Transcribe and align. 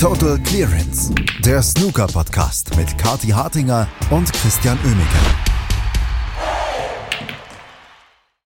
Total 0.00 0.38
Clearance, 0.44 1.12
der 1.40 1.60
Snooker-Podcast 1.60 2.76
mit 2.76 2.96
Kati 2.98 3.30
Hartinger 3.30 3.88
und 4.10 4.32
Christian 4.32 4.78
Oemeke. 4.84 5.48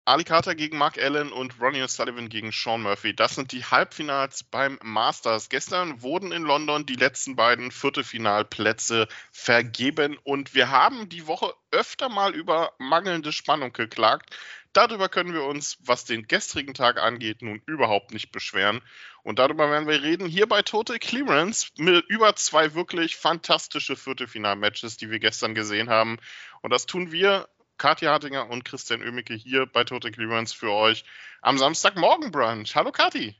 Ali 0.05 0.23
Carter 0.23 0.55
gegen 0.55 0.79
Mark 0.79 0.97
Allen 0.97 1.31
und 1.31 1.61
Ronnie 1.61 1.83
O'Sullivan 1.83 2.29
gegen 2.29 2.51
Sean 2.51 2.81
Murphy. 2.81 3.15
Das 3.15 3.35
sind 3.35 3.51
die 3.51 3.63
Halbfinals 3.63 4.43
beim 4.43 4.79
Masters. 4.81 5.49
Gestern 5.49 6.01
wurden 6.01 6.31
in 6.31 6.41
London 6.41 6.87
die 6.87 6.95
letzten 6.95 7.35
beiden 7.35 7.69
Viertelfinalplätze 7.69 9.07
vergeben 9.31 10.17
und 10.23 10.55
wir 10.55 10.71
haben 10.71 11.09
die 11.09 11.27
Woche 11.27 11.53
öfter 11.69 12.09
mal 12.09 12.33
über 12.33 12.71
mangelnde 12.79 13.31
Spannung 13.31 13.71
geklagt. 13.71 14.35
Darüber 14.75 15.07
können 15.07 15.33
wir 15.33 15.45
uns, 15.45 15.77
was 15.85 16.03
den 16.03 16.27
gestrigen 16.27 16.73
Tag 16.73 17.01
angeht, 17.01 17.41
nun 17.41 17.61
überhaupt 17.65 18.11
nicht 18.11 18.33
beschweren. 18.33 18.81
Und 19.23 19.39
darüber 19.39 19.71
werden 19.71 19.87
wir 19.87 20.03
reden 20.03 20.27
hier 20.27 20.49
bei 20.49 20.63
Total 20.63 20.99
Clearance 20.99 21.67
mit 21.77 22.03
über 22.09 22.35
zwei 22.35 22.73
wirklich 22.73 23.15
fantastische 23.15 23.95
Viertelfinal-Matches, 23.95 24.97
die 24.97 25.09
wir 25.09 25.19
gestern 25.19 25.55
gesehen 25.55 25.89
haben. 25.89 26.17
Und 26.61 26.71
das 26.71 26.85
tun 26.87 27.13
wir, 27.13 27.47
Katja 27.77 28.11
Hartinger 28.11 28.49
und 28.49 28.65
Christian 28.65 29.01
Oemicke, 29.01 29.33
hier 29.33 29.65
bei 29.65 29.85
Total 29.85 30.11
Clearance 30.11 30.53
für 30.53 30.73
euch 30.73 31.05
am 31.41 31.57
Samstagmorgen 31.57 32.31
Brunch. 32.31 32.75
Hallo 32.75 32.91
Kathi. 32.91 33.33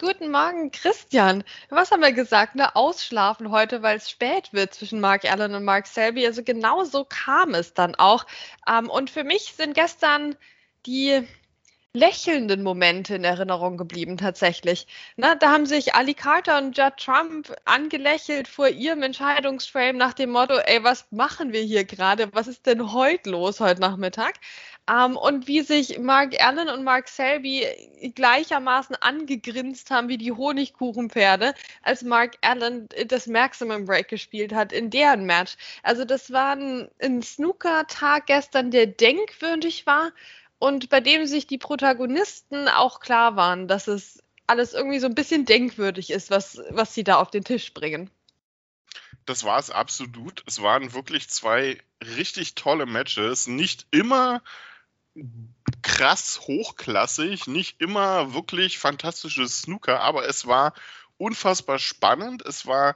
Guten 0.00 0.30
Morgen, 0.30 0.70
Christian. 0.70 1.42
Was 1.70 1.90
haben 1.90 2.02
wir 2.02 2.12
gesagt? 2.12 2.54
Ne? 2.54 2.76
Ausschlafen 2.76 3.50
heute, 3.50 3.82
weil 3.82 3.96
es 3.96 4.08
spät 4.08 4.52
wird 4.52 4.72
zwischen 4.72 5.00
Mark 5.00 5.24
Allen 5.24 5.56
und 5.56 5.64
Mark 5.64 5.88
Selby. 5.88 6.24
Also 6.24 6.44
genau 6.44 6.84
so 6.84 7.04
kam 7.04 7.52
es 7.54 7.74
dann 7.74 7.96
auch. 7.96 8.24
Ähm, 8.68 8.88
und 8.90 9.10
für 9.10 9.24
mich 9.24 9.54
sind 9.56 9.74
gestern 9.74 10.36
die 10.86 11.26
lächelnden 11.94 12.62
Momente 12.62 13.16
in 13.16 13.24
Erinnerung 13.24 13.76
geblieben, 13.76 14.16
tatsächlich. 14.16 14.86
Na, 15.16 15.34
da 15.34 15.50
haben 15.50 15.66
sich 15.66 15.96
Ali 15.96 16.14
Carter 16.14 16.58
und 16.58 16.78
Judd 16.78 16.96
Trump 16.98 17.52
angelächelt 17.64 18.46
vor 18.46 18.68
ihrem 18.68 19.02
Entscheidungsframe 19.02 19.96
nach 19.96 20.14
dem 20.14 20.30
Motto, 20.30 20.58
ey, 20.58 20.84
was 20.84 21.06
machen 21.10 21.52
wir 21.52 21.62
hier 21.62 21.84
gerade? 21.84 22.32
Was 22.34 22.46
ist 22.46 22.66
denn 22.66 22.92
heute 22.92 23.30
los, 23.30 23.58
heute 23.58 23.80
Nachmittag? 23.80 24.34
Ähm, 24.88 25.16
und 25.16 25.46
wie 25.46 25.60
sich 25.60 25.98
Mark 25.98 26.40
Allen 26.42 26.68
und 26.68 26.84
Mark 26.84 27.08
Selby 27.08 27.66
gleichermaßen 28.14 28.96
angegrinst 28.96 29.90
haben 29.90 30.08
wie 30.08 30.18
die 30.18 30.32
Honigkuchenpferde, 30.32 31.54
als 31.82 32.02
Mark 32.02 32.36
Allen 32.40 32.88
das 33.06 33.26
Maximum 33.26 33.84
Break 33.84 34.08
gespielt 34.08 34.54
hat 34.54 34.72
in 34.72 34.90
deren 34.90 35.26
Match. 35.26 35.56
Also 35.82 36.04
das 36.04 36.32
war 36.32 36.56
ein, 36.56 36.88
ein 37.02 37.22
Snooker-Tag 37.22 38.26
gestern, 38.26 38.70
der 38.70 38.86
denkwürdig 38.86 39.86
war 39.86 40.12
und 40.58 40.88
bei 40.88 41.00
dem 41.00 41.26
sich 41.26 41.46
die 41.46 41.58
Protagonisten 41.58 42.68
auch 42.68 43.00
klar 43.00 43.36
waren, 43.36 43.68
dass 43.68 43.88
es 43.88 44.22
alles 44.46 44.72
irgendwie 44.72 44.98
so 44.98 45.06
ein 45.06 45.14
bisschen 45.14 45.44
denkwürdig 45.44 46.10
ist, 46.10 46.30
was, 46.30 46.60
was 46.70 46.94
sie 46.94 47.04
da 47.04 47.16
auf 47.16 47.30
den 47.30 47.44
Tisch 47.44 47.74
bringen. 47.74 48.10
Das 49.26 49.44
war 49.44 49.58
es 49.58 49.70
absolut. 49.70 50.42
Es 50.46 50.62
waren 50.62 50.94
wirklich 50.94 51.28
zwei 51.28 51.78
richtig 52.02 52.54
tolle 52.54 52.86
Matches. 52.86 53.46
Nicht 53.46 53.86
immer 53.90 54.42
krass 55.82 56.40
hochklassig, 56.42 57.46
nicht 57.46 57.80
immer 57.80 58.34
wirklich 58.34 58.78
fantastisches 58.78 59.62
Snooker, 59.62 60.00
aber 60.00 60.28
es 60.28 60.46
war 60.46 60.74
unfassbar 61.16 61.78
spannend. 61.78 62.42
Es 62.46 62.66
war 62.66 62.94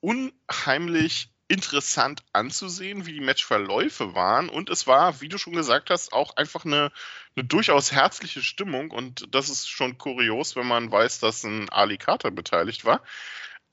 unheimlich 0.00 1.30
interessant 1.48 2.22
anzusehen, 2.32 3.06
wie 3.06 3.14
die 3.14 3.20
Matchverläufe 3.20 4.14
waren. 4.14 4.48
Und 4.48 4.68
es 4.68 4.86
war, 4.86 5.20
wie 5.20 5.28
du 5.28 5.38
schon 5.38 5.54
gesagt 5.54 5.90
hast, 5.90 6.12
auch 6.12 6.36
einfach 6.36 6.64
eine, 6.64 6.92
eine 7.34 7.44
durchaus 7.44 7.90
herzliche 7.90 8.42
Stimmung. 8.42 8.90
Und 8.90 9.34
das 9.34 9.48
ist 9.48 9.68
schon 9.68 9.96
kurios, 9.96 10.56
wenn 10.56 10.66
man 10.66 10.92
weiß, 10.92 11.20
dass 11.20 11.44
ein 11.44 11.68
Ali 11.70 11.96
Carter 11.96 12.30
beteiligt 12.30 12.84
war. 12.84 13.02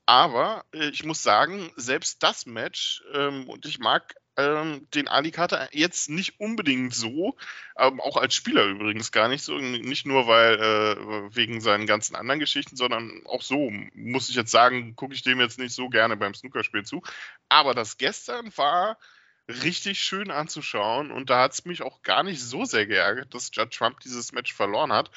Aber 0.06 0.64
äh, 0.72 0.88
ich 0.88 1.04
muss 1.04 1.22
sagen, 1.22 1.70
selbst 1.76 2.22
das 2.22 2.46
Match, 2.46 3.02
ähm, 3.12 3.48
und 3.48 3.66
ich 3.66 3.78
mag 3.78 4.14
ähm, 4.36 4.86
den 4.94 5.08
Ali 5.08 5.30
Carter 5.30 5.68
jetzt 5.72 6.10
nicht 6.10 6.40
unbedingt 6.40 6.94
so, 6.94 7.36
ähm, 7.78 8.00
auch 8.00 8.16
als 8.16 8.34
Spieler 8.34 8.64
übrigens 8.66 9.12
gar 9.12 9.28
nicht 9.28 9.42
so, 9.42 9.56
nicht 9.58 10.06
nur 10.06 10.26
weil 10.26 10.54
äh, 10.56 11.34
wegen 11.34 11.60
seinen 11.60 11.86
ganzen 11.86 12.16
anderen 12.16 12.40
Geschichten, 12.40 12.76
sondern 12.76 13.22
auch 13.24 13.42
so, 13.42 13.70
muss 13.94 14.28
ich 14.28 14.34
jetzt 14.34 14.50
sagen, 14.50 14.94
gucke 14.94 15.14
ich 15.14 15.22
dem 15.22 15.40
jetzt 15.40 15.58
nicht 15.58 15.74
so 15.74 15.88
gerne 15.88 16.16
beim 16.16 16.34
Snookerspiel 16.34 16.84
zu. 16.84 17.02
Aber 17.48 17.74
das 17.74 17.96
gestern 17.96 18.56
war 18.56 18.98
richtig 19.48 20.00
schön 20.00 20.30
anzuschauen 20.30 21.10
und 21.10 21.30
da 21.30 21.42
hat 21.42 21.52
es 21.52 21.64
mich 21.64 21.82
auch 21.82 22.02
gar 22.02 22.22
nicht 22.22 22.42
so 22.42 22.64
sehr 22.64 22.86
geärgert, 22.86 23.32
dass 23.32 23.50
Judd 23.54 23.72
Trump 23.72 24.00
dieses 24.00 24.32
Match 24.32 24.52
verloren 24.52 24.92
hat. 24.92 25.10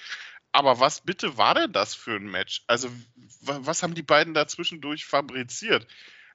Aber 0.51 0.79
was 0.79 1.01
bitte 1.01 1.37
war 1.37 1.55
denn 1.55 1.73
das 1.73 1.93
für 1.93 2.15
ein 2.15 2.29
Match? 2.29 2.63
Also, 2.67 2.89
was 3.41 3.83
haben 3.83 3.93
die 3.93 4.01
beiden 4.01 4.33
da 4.33 4.47
zwischendurch 4.47 5.05
fabriziert? 5.05 5.85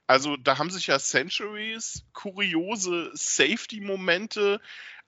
Also 0.07 0.37
da 0.37 0.57
haben 0.57 0.69
sich 0.69 0.87
ja 0.87 0.99
Centuries 0.99 2.05
kuriose 2.13 3.11
Safety-Momente, 3.13 4.61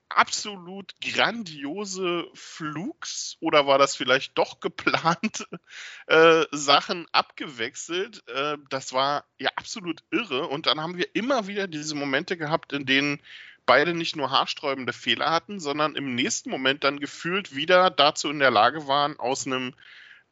absolut 0.09 0.93
grandiose 1.01 2.27
Flugs 2.33 3.37
oder 3.39 3.67
war 3.67 3.77
das 3.77 3.95
vielleicht 3.95 4.37
doch 4.37 4.59
geplante 4.59 5.45
äh, 6.07 6.45
Sachen 6.51 7.05
abgewechselt. 7.11 8.27
Äh, 8.27 8.57
das 8.69 8.93
war 8.93 9.25
ja 9.37 9.49
absolut 9.55 10.03
irre. 10.11 10.47
Und 10.47 10.65
dann 10.65 10.81
haben 10.81 10.97
wir 10.97 11.13
immer 11.13 11.47
wieder 11.47 11.67
diese 11.67 11.95
Momente 11.95 12.37
gehabt, 12.37 12.73
in 12.73 12.85
denen 12.85 13.21
beide 13.65 13.93
nicht 13.93 14.15
nur 14.15 14.31
haarsträubende 14.31 14.93
Fehler 14.93 15.29
hatten, 15.29 15.59
sondern 15.59 15.95
im 15.95 16.15
nächsten 16.15 16.49
Moment 16.49 16.83
dann 16.83 16.99
gefühlt 16.99 17.55
wieder 17.55 17.89
dazu 17.89 18.29
in 18.29 18.39
der 18.39 18.51
Lage 18.51 18.87
waren, 18.87 19.19
aus 19.19 19.45
einem 19.45 19.75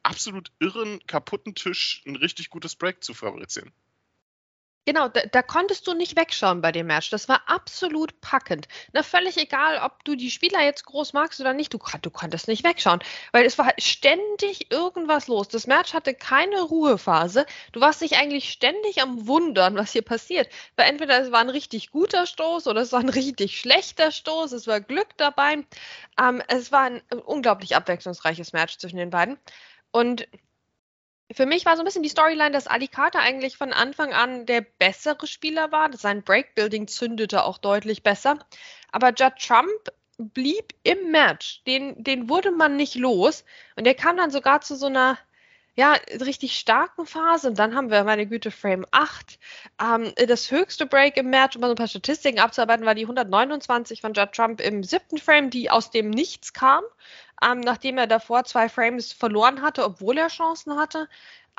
absolut 0.03 0.51
irren, 0.59 1.05
kaputten 1.05 1.53
Tisch 1.53 2.01
ein 2.05 2.15
richtig 2.15 2.49
gutes 2.49 2.75
Break 2.75 3.03
zu 3.03 3.13
fabrizieren. 3.13 3.73
Genau, 4.87 5.07
da, 5.07 5.21
da, 5.31 5.41
konntest 5.41 5.87
du 5.87 5.95
nicht 5.95 6.15
wegschauen 6.15 6.61
bei 6.61 6.71
dem 6.71 6.85
Match. 6.85 7.09
Das 7.09 7.27
war 7.27 7.41
absolut 7.47 8.21
packend. 8.21 8.67
Na, 8.93 9.01
völlig 9.01 9.35
egal, 9.35 9.79
ob 9.83 10.03
du 10.05 10.15
die 10.15 10.29
Spieler 10.29 10.61
jetzt 10.63 10.85
groß 10.85 11.13
magst 11.13 11.41
oder 11.41 11.53
nicht, 11.53 11.73
du, 11.73 11.79
du 12.03 12.11
konntest 12.11 12.47
nicht 12.47 12.63
wegschauen, 12.63 12.99
weil 13.31 13.45
es 13.45 13.57
war 13.57 13.73
ständig 13.79 14.71
irgendwas 14.71 15.27
los. 15.27 15.47
Das 15.47 15.65
Match 15.65 15.93
hatte 15.95 16.13
keine 16.13 16.61
Ruhephase. 16.61 17.47
Du 17.71 17.81
warst 17.81 18.01
dich 18.01 18.17
eigentlich 18.17 18.51
ständig 18.51 19.01
am 19.01 19.25
Wundern, 19.27 19.75
was 19.75 19.91
hier 19.91 20.03
passiert. 20.03 20.49
Weil 20.75 20.87
entweder 20.89 21.19
es 21.19 21.31
war 21.31 21.39
ein 21.39 21.49
richtig 21.49 21.89
guter 21.89 22.27
Stoß 22.27 22.67
oder 22.67 22.81
es 22.81 22.91
war 22.91 22.99
ein 22.99 23.09
richtig 23.09 23.59
schlechter 23.59 24.11
Stoß, 24.11 24.51
es 24.51 24.67
war 24.67 24.81
Glück 24.81 25.17
dabei. 25.17 25.65
Ähm, 26.21 26.43
es 26.47 26.71
war 26.71 26.81
ein 26.83 27.01
unglaublich 27.25 27.75
abwechslungsreiches 27.75 28.53
Match 28.53 28.77
zwischen 28.77 28.97
den 28.97 29.09
beiden. 29.09 29.39
Und 29.91 30.27
für 31.33 31.45
mich 31.45 31.65
war 31.65 31.75
so 31.75 31.81
ein 31.81 31.85
bisschen 31.85 32.03
die 32.03 32.09
Storyline, 32.09 32.51
dass 32.51 32.67
Ali 32.67 32.87
Carter 32.87 33.19
eigentlich 33.19 33.57
von 33.57 33.73
Anfang 33.73 34.13
an 34.13 34.45
der 34.45 34.61
bessere 34.61 35.25
Spieler 35.25 35.71
war. 35.71 35.91
Sein 35.93 36.23
Breakbuilding 36.23 36.87
zündete 36.87 37.43
auch 37.43 37.57
deutlich 37.57 38.03
besser. 38.03 38.37
Aber 38.91 39.09
Judd 39.09 39.33
Trump 39.39 39.91
blieb 40.17 40.73
im 40.83 41.11
Match. 41.11 41.63
Den, 41.65 42.03
den 42.03 42.29
wurde 42.29 42.51
man 42.51 42.75
nicht 42.75 42.95
los. 42.95 43.43
Und 43.75 43.87
er 43.87 43.95
kam 43.95 44.17
dann 44.17 44.29
sogar 44.31 44.61
zu 44.61 44.75
so 44.75 44.85
einer 44.85 45.17
ja, 45.75 45.93
richtig 46.21 46.57
starken 46.57 47.05
Phase. 47.05 47.49
Und 47.49 47.59
dann 47.59 47.75
haben 47.75 47.89
wir, 47.89 48.03
meine 48.03 48.27
Güte, 48.27 48.51
Frame 48.51 48.85
8. 48.91 49.39
Ähm, 49.81 50.13
das 50.27 50.51
höchste 50.51 50.85
Break 50.85 51.17
im 51.17 51.29
Match, 51.29 51.55
um 51.55 51.61
mal 51.61 51.67
so 51.67 51.73
ein 51.73 51.77
paar 51.77 51.87
Statistiken 51.87 52.39
abzuarbeiten, 52.39 52.85
war 52.85 52.95
die 52.95 53.03
129 53.03 53.99
von 53.99 54.13
Judd 54.13 54.31
Trump 54.31 54.61
im 54.61 54.83
siebten 54.83 55.17
Frame, 55.17 55.49
die 55.49 55.69
aus 55.69 55.91
dem 55.91 56.11
Nichts 56.11 56.53
kam 56.53 56.83
ähm, 57.43 57.59
nachdem 57.61 57.97
er 57.97 58.07
davor 58.07 58.43
zwei 58.45 58.69
Frames 58.69 59.11
verloren 59.13 59.61
hatte, 59.61 59.83
obwohl 59.83 60.17
er 60.17 60.27
Chancen 60.27 60.77
hatte. 60.77 61.07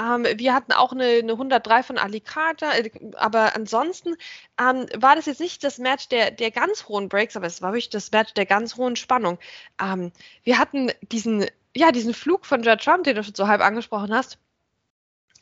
Ähm, 0.01 0.27
wir 0.37 0.55
hatten 0.55 0.73
auch 0.73 0.93
eine, 0.93 1.05
eine 1.05 1.33
103 1.33 1.83
von 1.83 1.99
Alicata, 1.99 2.73
äh, 2.75 2.91
aber 3.17 3.57
ansonsten 3.57 4.17
ähm, 4.61 4.87
war 4.97 5.17
das 5.17 5.27
jetzt 5.27 5.41
nicht 5.41 5.65
das 5.65 5.79
Match 5.79 6.09
der, 6.09 6.31
der 6.31 6.51
ganz 6.51 6.87
hohen 6.89 7.09
Breaks, 7.09 7.37
aber 7.37 7.47
es 7.47 7.63
war 7.63 7.73
wirklich 7.73 7.91
das 7.91 8.11
Match 8.13 8.35
der 8.35 8.47
ganz 8.47 8.77
hohen 8.77 8.97
Spannung. 8.97 9.39
Ähm, 9.81 10.13
wir 10.45 10.59
hatten 10.59 10.93
diesen, 11.13 11.47
ja, 11.75 11.93
diesen 11.93 12.15
Flug 12.15 12.47
von 12.47 12.63
Judd 12.63 12.83
Trump, 12.83 13.05
den 13.05 13.17
du 13.17 13.25
schon 13.25 13.35
so 13.35 13.49
halb 13.49 13.63
angesprochen 13.63 14.15
hast. 14.15 14.39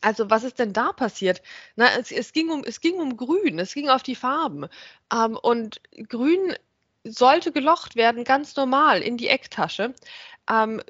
Also 0.01 0.29
was 0.29 0.43
ist 0.43 0.59
denn 0.59 0.73
da 0.73 0.93
passiert? 0.93 1.41
Na, 1.75 1.87
es, 1.97 2.11
es, 2.11 2.31
ging 2.31 2.49
um, 2.49 2.63
es 2.63 2.79
ging 2.79 2.95
um 2.95 3.17
Grün, 3.17 3.59
es 3.59 3.73
ging 3.73 3.89
auf 3.89 4.03
die 4.03 4.15
Farben. 4.15 4.67
Ähm, 5.11 5.37
und 5.41 5.81
Grün 6.09 6.55
sollte 7.05 7.51
gelocht 7.51 7.95
werden, 7.95 8.23
ganz 8.23 8.55
normal 8.55 9.01
in 9.01 9.17
die 9.17 9.29
Ecktasche. 9.29 9.93
Ähm, 10.49 10.81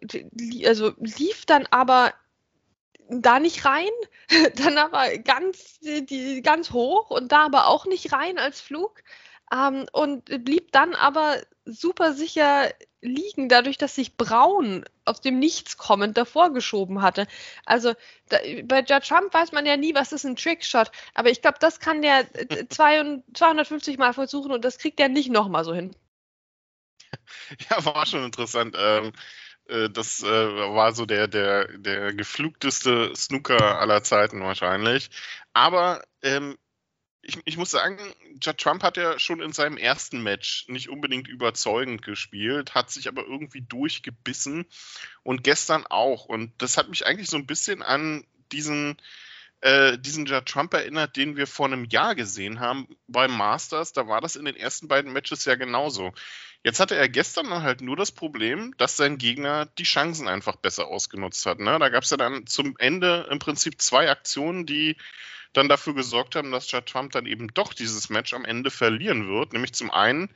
also 0.65 0.93
lief 0.99 1.45
dann 1.45 1.67
aber 1.71 2.13
da 3.09 3.39
nicht 3.39 3.65
rein, 3.65 3.89
dann 4.55 4.77
aber 4.77 5.17
ganz, 5.19 5.79
die, 5.81 6.41
ganz 6.41 6.71
hoch 6.71 7.09
und 7.11 7.31
da 7.31 7.45
aber 7.45 7.67
auch 7.67 7.85
nicht 7.85 8.11
rein 8.13 8.37
als 8.37 8.61
Flug 8.61 9.03
ähm, 9.53 9.85
und 9.91 10.25
blieb 10.43 10.71
dann 10.71 10.95
aber 10.95 11.37
super 11.65 12.13
sicher 12.13 12.71
liegen, 13.01 13.49
dadurch, 13.49 13.77
dass 13.77 13.95
sich 13.95 14.17
Braun 14.17 14.85
aus 15.05 15.21
dem 15.21 15.39
Nichts 15.39 15.77
kommend 15.77 16.17
davor 16.17 16.51
geschoben 16.51 17.01
hatte. 17.01 17.27
Also 17.65 17.93
da, 18.29 18.37
bei 18.63 18.79
Judge 18.79 19.07
Trump 19.07 19.33
weiß 19.33 19.51
man 19.51 19.65
ja 19.65 19.77
nie, 19.77 19.93
was 19.93 20.11
ist 20.11 20.25
ein 20.25 20.35
Trickshot, 20.35 20.91
aber 21.13 21.29
ich 21.29 21.41
glaube, 21.41 21.57
das 21.59 21.79
kann 21.79 22.01
der 22.01 22.25
250 22.69 23.97
Mal 23.97 24.13
versuchen 24.13 24.51
und 24.51 24.65
das 24.65 24.79
kriegt 24.79 24.99
er 24.99 25.09
nicht 25.09 25.29
nochmal 25.29 25.63
so 25.63 25.73
hin. 25.73 25.95
Ja, 27.69 27.85
war 27.85 28.05
schon 28.05 28.23
interessant. 28.23 28.75
Ähm, 28.77 29.13
Äh, 29.67 29.89
das 29.89 30.23
äh, 30.23 30.27
war 30.27 30.93
so 30.93 31.05
der, 31.05 31.27
der, 31.27 31.67
der 31.77 32.13
geflugteste 32.13 33.13
Snooker 33.15 33.79
aller 33.79 34.03
Zeiten 34.03 34.41
wahrscheinlich. 34.41 35.09
Aber 35.53 36.03
ähm, 36.21 36.57
ich, 37.21 37.39
ich, 37.45 37.57
muss 37.57 37.71
sagen, 37.71 37.97
Judd 38.41 38.59
Trump 38.59 38.83
hat 38.83 38.97
ja 38.97 39.17
schon 39.17 39.41
in 39.41 39.51
seinem 39.51 39.77
ersten 39.77 40.21
Match 40.21 40.67
nicht 40.67 40.89
unbedingt 40.89 41.27
überzeugend 41.27 42.03
gespielt, 42.03 42.75
hat 42.75 42.91
sich 42.91 43.07
aber 43.07 43.23
irgendwie 43.23 43.61
durchgebissen 43.61 44.65
und 45.23 45.43
gestern 45.43 45.85
auch. 45.87 46.25
Und 46.25 46.53
das 46.59 46.77
hat 46.77 46.89
mich 46.89 47.05
eigentlich 47.07 47.29
so 47.29 47.37
ein 47.37 47.47
bisschen 47.47 47.81
an 47.81 48.23
diesen, 48.51 48.97
äh, 49.61 49.97
diesen 49.97 50.27
Judd 50.27 50.45
Trump 50.45 50.73
erinnert, 50.75 51.15
den 51.15 51.35
wir 51.35 51.47
vor 51.47 51.65
einem 51.65 51.85
Jahr 51.85 52.13
gesehen 52.13 52.59
haben 52.59 52.87
beim 53.07 53.35
Masters. 53.35 53.91
Da 53.93 54.07
war 54.07 54.21
das 54.21 54.35
in 54.35 54.45
den 54.45 54.55
ersten 54.55 54.87
beiden 54.87 55.11
Matches 55.11 55.45
ja 55.45 55.55
genauso. 55.55 56.13
Jetzt 56.65 56.79
hatte 56.79 56.95
er 56.95 57.07
gestern 57.07 57.61
halt 57.61 57.81
nur 57.81 57.95
das 57.95 58.11
Problem, 58.11 58.73
dass 58.79 58.97
sein 58.97 59.19
Gegner 59.19 59.67
die 59.77 59.83
Chancen 59.83 60.27
einfach 60.27 60.55
besser 60.55 60.87
ausgenutzt 60.87 61.45
hat. 61.45 61.59
Ne? 61.59 61.77
Da 61.77 61.89
gab 61.89 62.01
es 62.01 62.09
ja 62.09 62.17
dann 62.17 62.47
zum 62.47 62.75
Ende 62.79 63.27
im 63.29 63.37
Prinzip 63.37 63.79
zwei 63.79 64.09
Aktionen, 64.09 64.65
die 64.65 64.97
dann 65.53 65.69
dafür 65.69 65.93
gesorgt 65.93 66.35
haben, 66.35 66.51
dass 66.51 66.71
Judd 66.71 66.87
Trump 66.87 67.11
dann 67.11 67.27
eben 67.27 67.53
doch 67.53 67.75
dieses 67.75 68.09
Match 68.09 68.33
am 68.33 68.45
Ende 68.45 68.71
verlieren 68.71 69.27
wird. 69.27 69.53
Nämlich 69.53 69.73
zum 69.73 69.91
einen 69.91 70.33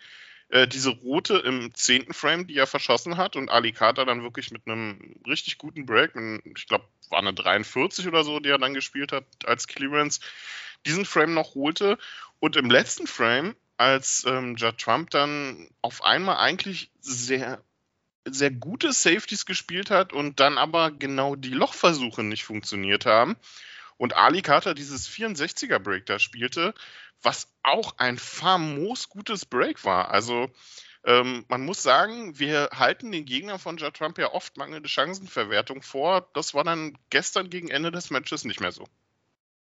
äh, 0.50 0.68
diese 0.68 0.92
rote 0.92 1.40
im 1.40 1.74
zehnten 1.74 2.14
Frame, 2.14 2.46
die 2.46 2.58
er 2.58 2.68
verschossen 2.68 3.18
hat 3.18 3.36
und 3.36 3.50
Ali 3.50 3.72
Carter 3.72 4.06
dann 4.06 4.22
wirklich 4.22 4.52
mit 4.52 4.68
einem 4.68 5.16
richtig 5.26 5.58
guten 5.58 5.88
Break, 5.88 6.12
ich 6.56 6.68
glaube, 6.68 6.86
war 7.10 7.18
eine 7.18 7.34
43 7.34 8.08
oder 8.08 8.24
so, 8.24 8.40
die 8.40 8.50
er 8.50 8.60
dann 8.60 8.76
gespielt 8.76 9.12
hat 9.14 9.26
als 9.46 9.66
Clearance, 9.66 10.20
diesen 10.86 11.06
Frame 11.06 11.34
noch 11.34 11.56
holte. 11.56 11.98
Und 12.38 12.56
im 12.56 12.70
letzten 12.70 13.08
Frame, 13.08 13.56
als 13.80 14.26
ähm, 14.28 14.56
Judd 14.56 14.78
Trump 14.78 15.10
dann 15.10 15.70
auf 15.82 16.04
einmal 16.04 16.38
eigentlich 16.38 16.92
sehr 17.00 17.64
sehr 18.26 18.52
gute 18.52 18.92
Safeties 18.92 19.46
gespielt 19.46 19.90
hat 19.90 20.14
und 20.14 20.40
dann 20.40 20.58
aber 20.58 20.92
genau 20.92 21.36
die 21.36 21.50
Lochversuche 21.50 22.22
nicht 22.22 22.44
funktioniert 22.44 23.06
haben, 23.06 23.38
und 24.00 24.16
Ali 24.16 24.42
Carter 24.42 24.74
dieses 24.74 25.10
64er 25.10 25.78
Break 25.78 26.06
da 26.06 26.20
spielte, 26.20 26.74
was 27.22 27.50
auch 27.64 27.96
ein 27.98 28.18
famos 28.18 29.10
gutes 29.10 29.46
Break 29.46 29.84
war. 29.84 30.10
Also 30.10 30.50
ähm, 31.04 31.46
man 31.50 31.66
muss 31.66 31.84
sagen, 31.84 32.40
wir 32.40 32.70
halten 32.74 33.12
den 33.12 33.26
Gegner 33.26 33.60
von 33.60 33.78
Ja 33.78 33.92
Trump 33.92 34.18
ja 34.18 34.32
oft 34.32 34.56
mangelnde 34.56 34.88
Chancenverwertung 34.88 35.82
vor. 35.82 36.30
Das 36.34 36.54
war 36.54 36.64
dann 36.64 36.98
gestern 37.10 37.50
gegen 37.50 37.68
Ende 37.70 37.92
des 37.92 38.10
Matches 38.10 38.46
nicht 38.46 38.62
mehr 38.62 38.72
so. 38.72 38.86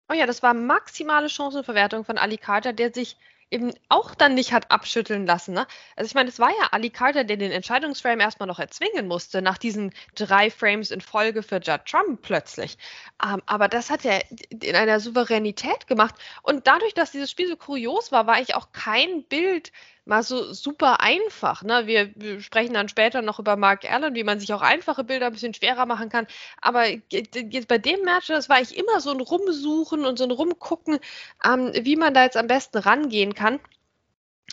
Oh 0.09 0.13
ja, 0.13 0.25
das 0.25 0.41
war 0.41 0.55
maximale 0.55 1.29
Chancenverwertung 1.29 2.03
von 2.03 2.17
Ali 2.17 2.37
Carter, 2.37 2.73
der 2.73 2.91
sich 2.91 3.17
eben 3.53 3.71
auch 3.87 4.15
dann 4.15 4.33
nicht 4.33 4.51
hat 4.51 4.71
abschütteln 4.71 5.25
lassen. 5.27 5.53
Ne? 5.53 5.67
Also 5.95 6.07
ich 6.07 6.15
meine, 6.15 6.29
es 6.29 6.39
war 6.39 6.49
ja 6.49 6.69
Ali 6.71 6.89
Carter, 6.89 7.23
der 7.23 7.37
den 7.37 7.51
Entscheidungsframe 7.51 8.19
erstmal 8.19 8.47
noch 8.47 8.59
erzwingen 8.59 9.07
musste, 9.07 9.41
nach 9.41 9.59
diesen 9.59 9.93
drei 10.15 10.49
Frames 10.49 10.89
in 10.89 11.01
Folge 11.01 11.43
für 11.43 11.61
Judd 11.61 11.85
Trump 11.85 12.21
plötzlich. 12.23 12.77
Ähm, 13.23 13.41
aber 13.45 13.67
das 13.67 13.91
hat 13.91 14.05
er 14.05 14.23
in 14.49 14.75
einer 14.75 14.99
Souveränität 14.99 15.87
gemacht. 15.87 16.15
Und 16.41 16.65
dadurch, 16.65 16.95
dass 16.95 17.11
dieses 17.11 17.29
Spiel 17.29 17.47
so 17.47 17.55
kurios 17.55 18.11
war, 18.11 18.25
war 18.25 18.41
ich 18.41 18.55
auch 18.55 18.71
kein 18.71 19.23
Bild 19.23 19.71
mal 20.05 20.23
so 20.23 20.53
super 20.53 20.99
einfach. 20.99 21.63
Ne? 21.63 21.87
Wir, 21.87 22.41
sprechen 22.41 22.73
dann 22.73 22.89
später 22.89 23.21
noch 23.21 23.39
über 23.39 23.55
Mark 23.55 23.89
Allen, 23.89 24.15
wie 24.15 24.23
man 24.23 24.39
sich 24.39 24.53
auch 24.53 24.61
einfache 24.61 25.03
Bilder 25.03 25.27
ein 25.27 25.33
bisschen 25.33 25.53
schwerer 25.53 25.85
machen 25.85 26.09
kann. 26.09 26.27
Aber 26.61 26.85
jetzt 26.87 27.67
bei 27.67 27.77
dem 27.77 28.01
Match, 28.03 28.27
das 28.27 28.49
war 28.49 28.61
ich 28.61 28.77
immer 28.77 28.99
so 28.99 29.11
ein 29.11 29.21
Rumsuchen 29.21 30.05
und 30.05 30.17
so 30.17 30.25
ein 30.25 30.31
Rumgucken, 30.31 30.99
ähm, 31.45 31.71
wie 31.73 31.95
man 31.95 32.13
da 32.13 32.23
jetzt 32.23 32.37
am 32.37 32.47
besten 32.47 32.77
rangehen 32.77 33.33
kann. 33.33 33.59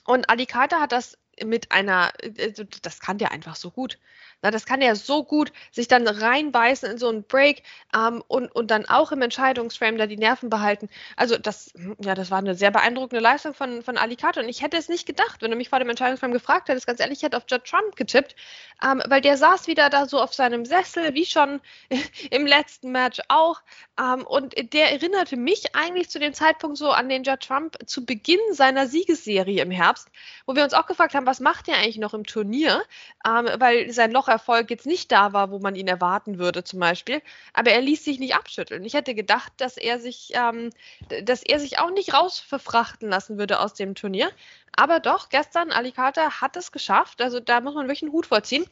Und 0.05 0.31
Alicata 0.31 0.81
hat 0.81 0.93
das 0.93 1.19
mit 1.45 1.73
einer, 1.73 2.13
äh, 2.23 2.53
das 2.83 3.01
kann 3.01 3.19
der 3.19 3.33
einfach 3.33 3.57
so 3.57 3.71
gut. 3.71 3.99
Das 4.43 4.65
kann 4.65 4.81
er 4.81 4.97
so 4.97 5.23
gut 5.23 5.53
sich 5.71 5.87
dann 5.87 6.07
reinbeißen 6.07 6.91
in 6.93 6.99
so 6.99 7.09
einen 7.09 7.25
Break 7.25 7.63
ähm, 7.95 8.23
und, 8.27 8.49
und 8.55 8.71
dann 8.71 8.87
auch 8.87 9.13
im 9.13 9.21
Entscheidungsframe 9.21 9.99
da 9.99 10.07
die 10.07 10.17
Nerven 10.17 10.49
behalten. 10.49 10.89
Also 11.17 11.37
das, 11.37 11.73
ja, 12.03 12.15
das 12.15 12.31
war 12.31 12.39
eine 12.39 12.55
sehr 12.55 12.71
beeindruckende 12.71 13.21
Leistung 13.21 13.53
von, 13.53 13.83
von 13.83 13.99
Alicante 13.99 14.41
und 14.41 14.49
ich 14.49 14.63
hätte 14.63 14.79
es 14.79 14.89
nicht 14.89 15.07
gedacht, 15.07 15.43
wenn 15.43 15.51
du 15.51 15.57
mich 15.57 15.69
vor 15.69 15.79
dem 15.79 15.91
Entscheidungsframe 15.91 16.33
gefragt 16.33 16.69
hättest, 16.69 16.87
ganz 16.87 17.01
ehrlich, 17.01 17.19
ich 17.19 17.23
hätte 17.23 17.37
auf 17.37 17.45
Judd 17.49 17.65
Trump 17.65 17.97
getippt, 17.97 18.35
ähm, 18.83 19.03
weil 19.07 19.21
der 19.21 19.37
saß 19.37 19.67
wieder 19.67 19.91
da 19.91 20.07
so 20.07 20.21
auf 20.21 20.33
seinem 20.33 20.65
Sessel, 20.65 21.13
wie 21.15 21.27
schon 21.27 21.61
im 22.31 22.47
letzten 22.47 22.93
Match 22.93 23.21
auch 23.29 23.61
ähm, 24.01 24.27
und 24.27 24.55
der 24.73 24.93
erinnerte 24.93 25.37
mich 25.37 25.75
eigentlich 25.75 26.09
zu 26.09 26.19
dem 26.19 26.33
Zeitpunkt 26.33 26.79
so 26.79 26.91
an 26.91 27.09
den 27.11 27.25
Judd 27.25 27.41
Trump 27.41 27.77
zu 27.87 28.07
Beginn 28.07 28.41
seiner 28.53 28.87
Siegesserie 28.87 29.63
im 29.63 29.71
Herbst, 29.71 30.09
wo 30.47 30.55
wir 30.55 30.65
uns 30.65 30.73
auch 30.73 30.87
gefragt 30.87 31.15
haben, 31.15 31.27
was 31.31 31.39
macht 31.39 31.69
er 31.69 31.77
eigentlich 31.77 31.99
noch 31.99 32.13
im 32.13 32.27
Turnier, 32.27 32.83
ähm, 33.25 33.49
weil 33.59 33.93
sein 33.93 34.11
Loch 34.11 34.27
Erfolg 34.27 34.69
jetzt 34.69 34.85
nicht 34.85 35.13
da 35.13 35.33
war, 35.33 35.53
wo 35.53 35.61
man 35.61 35.77
ihn 35.77 35.87
erwarten 35.87 36.41
würde, 36.41 36.65
zum 36.65 36.81
Beispiel. 36.81 37.23
Aber 37.55 37.71
er 37.71 37.81
ließ 37.81 38.05
sich 38.05 38.19
nicht 38.19 38.35
abschütteln. 38.35 38.85
Ich 38.85 38.95
hätte 38.95 39.15
gedacht, 39.15 39.53
dass 39.59 39.77
er 39.77 40.01
sich, 40.01 40.33
ähm, 40.35 40.71
dass 41.23 41.45
er 41.45 41.61
sich 41.61 41.79
auch 41.79 41.91
nicht 41.93 42.15
rausverfrachten 42.15 43.09
lassen 43.09 43.39
würde 43.39 43.61
aus 43.61 43.75
dem 43.75 43.95
Turnier. 43.95 44.29
Aber 44.77 44.99
doch, 44.99 45.29
gestern 45.29 45.71
Alicata 45.71 46.41
hat 46.41 46.57
es 46.57 46.73
geschafft. 46.73 47.23
Also 47.23 47.39
da 47.39 47.61
muss 47.61 47.75
man 47.75 47.87
wirklich 47.87 48.03
einen 48.03 48.13
Hut 48.13 48.27
vorziehen. 48.27 48.67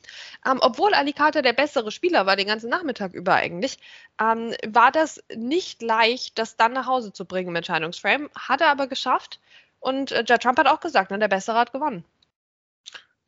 Ähm, 0.44 0.58
obwohl 0.61 0.94
Alicata 0.94 1.43
der 1.43 1.52
bessere 1.52 1.93
Spieler 1.93 2.26
war, 2.26 2.34
den 2.34 2.49
ganzen 2.49 2.70
Nachmittag 2.70 3.14
über 3.14 3.34
eigentlich, 3.34 3.78
ähm, 4.20 4.52
war 4.66 4.90
das 4.90 5.22
nicht 5.32 5.81
leicht, 5.81 6.38
das 6.40 6.56
dann 6.56 6.72
nach 6.72 6.87
Hause 6.87 7.12
zu 7.12 7.25
bringen 7.25 7.50
im 7.50 7.56
Entscheidungsframe. 7.56 8.31
Hat 8.37 8.61
er 8.62 8.70
aber 8.70 8.88
geschafft. 8.88 9.38
Und 9.81 10.11
äh, 10.11 10.25
Trump 10.25 10.58
hat 10.58 10.66
auch 10.66 10.81
gesagt, 10.81 11.12
ne, 11.12 11.20
der 11.20 11.28
Bessere 11.28 11.58
hat 11.58 11.72
gewonnen. 11.72 12.04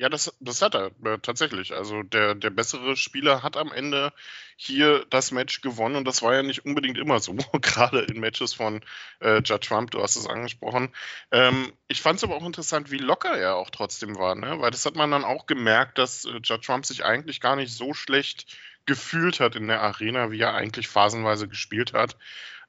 Ja, 0.01 0.09
das, 0.09 0.35
das 0.41 0.63
hat 0.63 0.75
er 0.75 0.93
äh, 1.05 1.19
tatsächlich. 1.19 1.75
Also 1.75 2.03
der, 2.03 2.35
der 2.35 2.49
bessere 2.49 2.97
Spieler 2.97 3.43
hat 3.43 3.59
am 3.59 3.71
Ende 3.71 4.15
hier 4.57 5.05
das 5.11 5.31
Match 5.31 5.61
gewonnen 5.61 5.97
und 5.97 6.07
das 6.07 6.23
war 6.23 6.35
ja 6.35 6.43
nicht 6.43 6.65
unbedingt 6.65 6.97
immer 6.97 7.21
so, 7.21 7.35
gerade 7.61 8.01
in 8.01 8.19
Matches 8.19 8.55
von 8.55 8.81
äh, 9.21 9.43
Judd 9.45 9.63
Trump, 9.63 9.91
du 9.91 10.03
hast 10.03 10.17
es 10.17 10.27
angesprochen. 10.27 10.89
Ähm, 11.31 11.71
ich 11.87 12.01
fand 12.01 12.17
es 12.17 12.25
aber 12.25 12.37
auch 12.37 12.47
interessant, 12.47 12.91
wie 12.91 12.97
locker 12.97 13.37
er 13.37 13.57
auch 13.57 13.69
trotzdem 13.69 14.17
war, 14.17 14.35
ne? 14.37 14.59
weil 14.59 14.71
das 14.71 14.87
hat 14.87 14.97
man 14.97 15.11
dann 15.11 15.23
auch 15.23 15.45
gemerkt, 15.45 15.99
dass 15.99 16.25
äh, 16.25 16.41
Judd 16.43 16.65
Trump 16.65 16.87
sich 16.87 17.05
eigentlich 17.05 17.43
gar 17.43 17.57
nicht 17.57 17.75
so 17.75 17.93
schlecht 17.93 18.47
gefühlt 18.87 19.39
hat 19.39 19.55
in 19.55 19.69
der 19.69 19.83
Arena, 19.83 20.31
wie 20.31 20.41
er 20.41 20.55
eigentlich 20.55 20.89
phasenweise 20.89 21.47
gespielt 21.47 21.93
hat. 21.93 22.17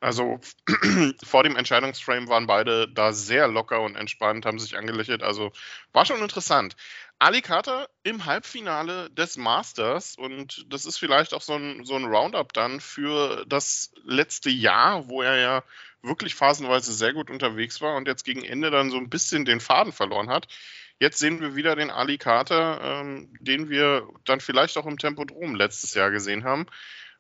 Also 0.02 0.40
vor 1.24 1.44
dem 1.44 1.56
Entscheidungsframe 1.56 2.28
waren 2.28 2.48
beide 2.48 2.90
da 2.90 3.14
sehr 3.14 3.48
locker 3.48 3.82
und 3.82 3.96
entspannt, 3.96 4.46
haben 4.46 4.60
sich 4.60 4.76
angelächelt. 4.76 5.22
Also 5.22 5.52
war 5.94 6.06
schon 6.06 6.22
interessant. 6.22 6.76
Ali 7.20 7.42
Carter 7.42 7.88
im 8.02 8.26
Halbfinale 8.26 9.12
des 9.12 9.38
Masters 9.38 10.18
und 10.18 10.66
das 10.74 10.88
ist 10.88 10.98
vielleicht 10.98 11.36
auch 11.36 11.42
so 11.42 11.54
ein, 11.54 11.86
so 11.86 11.96
ein 11.96 12.06
Roundup 12.06 12.52
dann 12.52 12.80
für 12.82 13.46
das 13.46 13.94
letzte 14.04 14.50
Jahr, 14.50 15.08
wo 15.08 15.22
er 15.22 15.38
ja 15.38 15.64
wirklich 16.02 16.34
phasenweise 16.34 16.92
sehr 16.94 17.14
gut 17.14 17.30
unterwegs 17.30 17.80
war 17.80 17.96
und 17.96 18.08
jetzt 18.08 18.26
gegen 18.26 18.44
Ende 18.44 18.72
dann 18.72 18.90
so 18.90 18.98
ein 18.98 19.10
bisschen 19.12 19.46
den 19.46 19.60
Faden 19.60 19.94
verloren 19.94 20.32
hat. 20.32 20.48
Jetzt 21.00 21.20
sehen 21.20 21.42
wir 21.42 21.56
wieder 21.56 21.76
den 21.76 21.92
Ali 21.92 22.18
Carter, 22.18 22.82
ähm, 22.84 23.32
den 23.40 23.70
wir 23.70 24.08
dann 24.26 24.40
vielleicht 24.40 24.78
auch 24.78 24.88
im 24.88 24.98
Tempodrom 24.98 25.54
letztes 25.54 25.94
Jahr 25.94 26.10
gesehen 26.10 26.44
haben. 26.44 26.66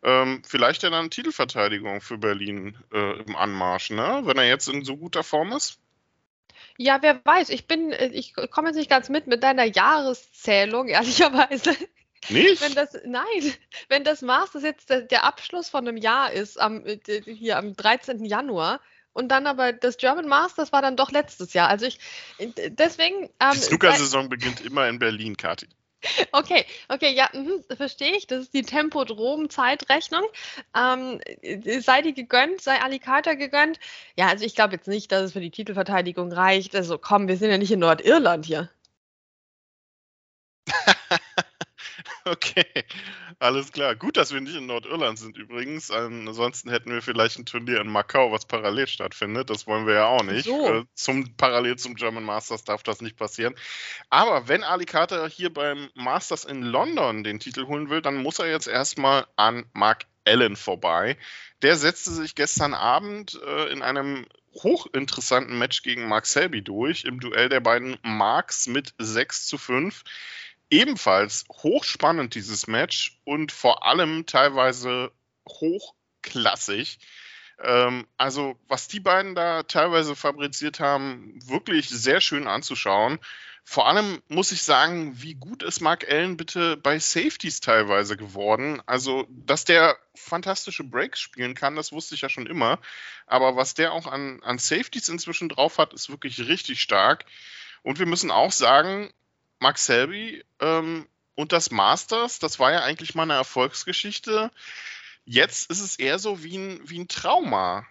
Ähm, 0.03 0.41
vielleicht 0.46 0.84
ja 0.84 0.89
dann 0.89 1.12
Titelverteidigung 1.12 2.01
für 2.01 2.17
Berlin 2.17 2.75
äh, 2.91 3.22
im 3.22 3.36
Anmarsch, 3.36 3.91
ne? 3.91 4.22
wenn 4.25 4.38
er 4.38 4.48
jetzt 4.48 4.67
in 4.67 4.84
so 4.84 4.98
guter 4.98 5.24
Form 5.24 5.51
ist. 5.51 5.79
Ja, 6.77 7.00
wer 7.01 7.22
weiß. 7.24 7.50
Ich 7.50 7.67
bin, 7.67 7.91
äh, 7.91 8.08
ich 8.08 8.34
komme 8.50 8.70
jetzt 8.70 8.77
nicht 8.77 8.89
ganz 8.89 9.10
mit 9.10 9.27
mit 9.27 9.43
deiner 9.43 9.65
Jahreszählung, 9.65 10.88
ehrlicherweise. 10.88 11.75
Nicht? 12.29 12.62
Wenn 12.62 12.75
das, 12.75 12.98
nein, 13.05 13.53
wenn 13.89 14.03
das 14.03 14.22
Masters 14.22 14.63
jetzt 14.63 14.89
der, 14.89 15.01
der 15.01 15.24
Abschluss 15.24 15.70
von 15.70 15.88
einem 15.88 15.98
Jahr 15.98 16.31
ist, 16.31 16.60
am, 16.60 16.86
äh, 16.86 17.00
hier 17.25 17.58
am 17.58 17.75
13. 17.75 18.25
Januar, 18.25 18.79
und 19.13 19.29
dann 19.29 19.46
aber 19.46 19.74
das 19.74 19.98
German 19.98 20.27
Masters 20.27 20.72
war 20.72 20.81
dann 20.81 20.96
doch 20.96 21.12
letztes 21.12 21.53
Jahr. 21.53 21.67
Also 21.67 21.86
ich, 21.86 22.00
deswegen. 22.39 23.25
Ähm, 23.39 23.51
Die 23.53 23.60
Snooker-Saison 23.60 24.29
beginnt 24.29 24.62
immer 24.62 24.88
in 24.88 25.00
Berlin, 25.00 25.36
Kathi. 25.36 25.67
Okay, 26.31 26.65
okay, 26.89 27.13
ja, 27.13 27.29
mh, 27.34 27.75
verstehe 27.75 28.15
ich. 28.15 28.27
Das 28.27 28.41
ist 28.41 28.53
die 28.53 28.63
Tempodrom-Zeitrechnung. 28.63 30.24
Ähm, 30.75 31.20
sei 31.81 32.01
die 32.01 32.13
gegönnt, 32.13 32.62
sei 32.62 32.81
Alicata 32.81 33.34
gegönnt. 33.34 33.79
Ja, 34.17 34.27
also 34.27 34.46
ich 34.46 34.55
glaube 34.55 34.74
jetzt 34.75 34.88
nicht, 34.88 35.12
dass 35.12 35.24
es 35.24 35.34
für 35.34 35.41
die 35.41 35.51
Titelverteidigung 35.51 36.31
reicht. 36.31 36.75
Also 36.75 36.98
komm, 36.98 37.27
wir 37.27 37.38
sind 37.38 37.51
ja 37.51 37.58
nicht 37.58 37.72
in 37.72 37.79
Nordirland 37.79 38.46
hier. 38.46 38.70
Okay, 42.25 42.66
alles 43.40 43.72
klar. 43.72 43.96
Gut, 43.96 44.18
dass 44.18 44.32
wir 44.32 44.42
nicht 44.42 44.56
in 44.56 44.68
Nordirland 44.68 45.18
sind 45.18 45.38
übrigens. 45.38 45.90
Ansonsten 45.92 46.70
hätten 46.70 46.92
wir 46.92 47.01
vielleicht 47.01 47.40
ein 47.40 47.46
Turnier 47.46 47.82
in 47.82 47.88
Macau, 47.88 48.32
was 48.32 48.46
parallel 48.46 48.88
stattfindet. 48.88 49.50
Das 49.50 49.68
wollen 49.68 49.88
wir 49.88 49.96
ja 49.96 50.06
auch 50.06 50.24
nicht. 50.24 50.46
So. 50.46 50.74
Äh, 50.74 50.86
zum, 50.94 51.36
parallel 51.36 51.78
zum 51.78 51.96
German 51.96 52.24
Masters 52.24 52.63
darf 52.63 52.84
das 52.84 53.01
nicht 53.01 53.18
passieren. 53.18 53.56
Aber 54.10 54.48
wenn 54.48 54.63
Ali 54.63 54.86
Carter 54.86 55.28
hier 55.28 55.51
beim 55.51 55.90
Masters 55.96 56.46
in 56.46 56.62
London 56.62 57.24
den 57.24 57.40
Titel 57.40 57.66
holen 57.66 57.90
will, 57.90 58.01
dann 58.01 58.22
muss 58.22 58.40
er 58.40 58.50
jetzt 58.50 58.68
erstmal 58.68 59.25
an 59.36 59.66
Mark 59.74 60.06
Allen 60.25 60.56
vorbei. 60.56 61.18
Der 61.62 61.75
setzte 61.75 62.12
sich 62.12 62.36
gestern 62.36 62.74
Abend 62.74 63.40
äh, 63.44 63.72
in 63.72 63.82
einem 63.82 64.25
hochinteressanten 64.54 65.58
Match 65.58 65.82
gegen 65.82 66.08
Mark 66.08 66.25
Selby 66.25 66.62
durch, 66.62 67.06
im 67.06 67.20
Duell 67.20 67.50
der 67.50 67.62
beiden 67.62 67.98
Marks 68.04 68.68
mit 68.68 68.94
6 68.98 69.48
zu 69.48 69.58
5 69.58 70.04
ebenfalls 70.72 71.46
hochspannend, 71.50 72.34
dieses 72.34 72.66
Match, 72.66 73.20
und 73.25 73.51
vor 73.51 73.86
allem 73.86 74.25
teilweise 74.25 75.12
hochklassig. 75.48 76.98
Ähm, 77.60 78.08
also, 78.18 78.58
was 78.68 78.88
die 78.88 79.00
beiden 79.00 79.36
da 79.36 79.63
teilweise 79.63 80.16
fabriziert 80.16 80.80
haben, 80.80 81.38
wirklich 81.46 81.90
sehr 81.90 82.22
schön 82.22 82.48
anzuschauen. 82.48 83.20
Vor 83.63 83.88
allem 83.88 84.24
muss 84.28 84.51
ich 84.51 84.63
sagen, 84.63 85.22
wie 85.22 85.36
gut 85.36 85.62
ist 85.62 85.82
Mark 85.82 86.10
Allen 86.10 86.36
bitte 86.36 86.78
bei 86.78 86.98
Safeties 86.98 87.60
teilweise 87.60 88.18
geworden. 88.18 88.82
Also, 88.88 89.28
dass 89.30 89.66
der 89.66 89.98
fantastische 90.16 90.84
Breaks 90.84 91.20
spielen 91.20 91.54
kann, 91.54 91.75
das 91.75 91.92
wusste 91.92 92.16
ich 92.16 92.22
ja 92.22 92.30
schon 92.30 92.48
immer. 92.48 92.80
Aber 93.28 93.56
was 93.56 93.75
der 93.75 93.92
auch 93.94 94.08
an, 94.08 94.42
an 94.42 94.58
Safeties 94.58 95.10
inzwischen 95.10 95.48
drauf 95.50 95.78
hat, 95.78 95.94
ist 95.94 96.10
wirklich 96.10 96.40
richtig 96.48 96.82
stark. 96.82 97.25
Und 97.84 98.00
wir 98.00 98.08
müssen 98.08 98.32
auch 98.32 98.51
sagen, 98.51 99.12
Mark 99.62 99.77
Selby 99.77 100.44
ähm, 100.60 101.08
und 101.36 101.51
das 101.53 101.72
Masters, 101.72 102.39
das 102.39 102.60
war 102.60 102.72
ja 102.72 102.82
eigentlich 102.82 103.15
mal 103.15 103.24
eine 103.24 103.34
Erfolgsgeschichte. 103.34 104.51
Jetzt 105.24 105.70
ist 105.70 105.80
es 105.82 105.98
eher 105.98 106.20
so 106.20 106.44
wie 106.44 106.58
ein, 106.58 106.82
wie 106.84 107.00
ein 107.00 107.08
Trauma. 107.08 107.86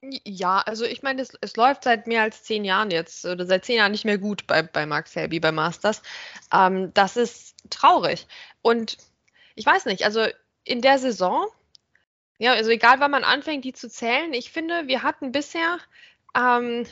Ja, 0.00 0.60
also 0.60 0.84
ich 0.84 1.02
meine, 1.02 1.20
es, 1.22 1.32
es 1.40 1.56
läuft 1.56 1.84
seit 1.84 2.06
mehr 2.06 2.22
als 2.22 2.42
zehn 2.44 2.64
Jahren 2.64 2.90
jetzt 2.90 3.24
oder 3.24 3.46
seit 3.46 3.64
zehn 3.64 3.76
Jahren 3.76 3.92
nicht 3.92 4.04
mehr 4.04 4.18
gut 4.18 4.46
bei, 4.46 4.62
bei 4.62 4.86
Mark 4.86 5.08
Selby, 5.08 5.40
bei 5.40 5.52
Masters. 5.52 6.02
Ähm, 6.52 6.94
das 6.94 7.16
ist 7.16 7.56
traurig. 7.68 8.26
Und 8.62 8.96
ich 9.56 9.66
weiß 9.66 9.86
nicht, 9.86 10.04
also 10.04 10.26
in 10.64 10.80
der 10.80 10.98
Saison, 10.98 11.46
ja, 12.38 12.52
also 12.52 12.70
egal 12.70 13.00
wann 13.00 13.10
man 13.10 13.24
anfängt, 13.24 13.64
die 13.64 13.72
zu 13.72 13.90
zählen, 13.90 14.32
ich 14.32 14.52
finde, 14.52 14.86
wir 14.86 15.02
hatten 15.02 15.32
bisher 15.32 15.78
ähm, 16.34 16.86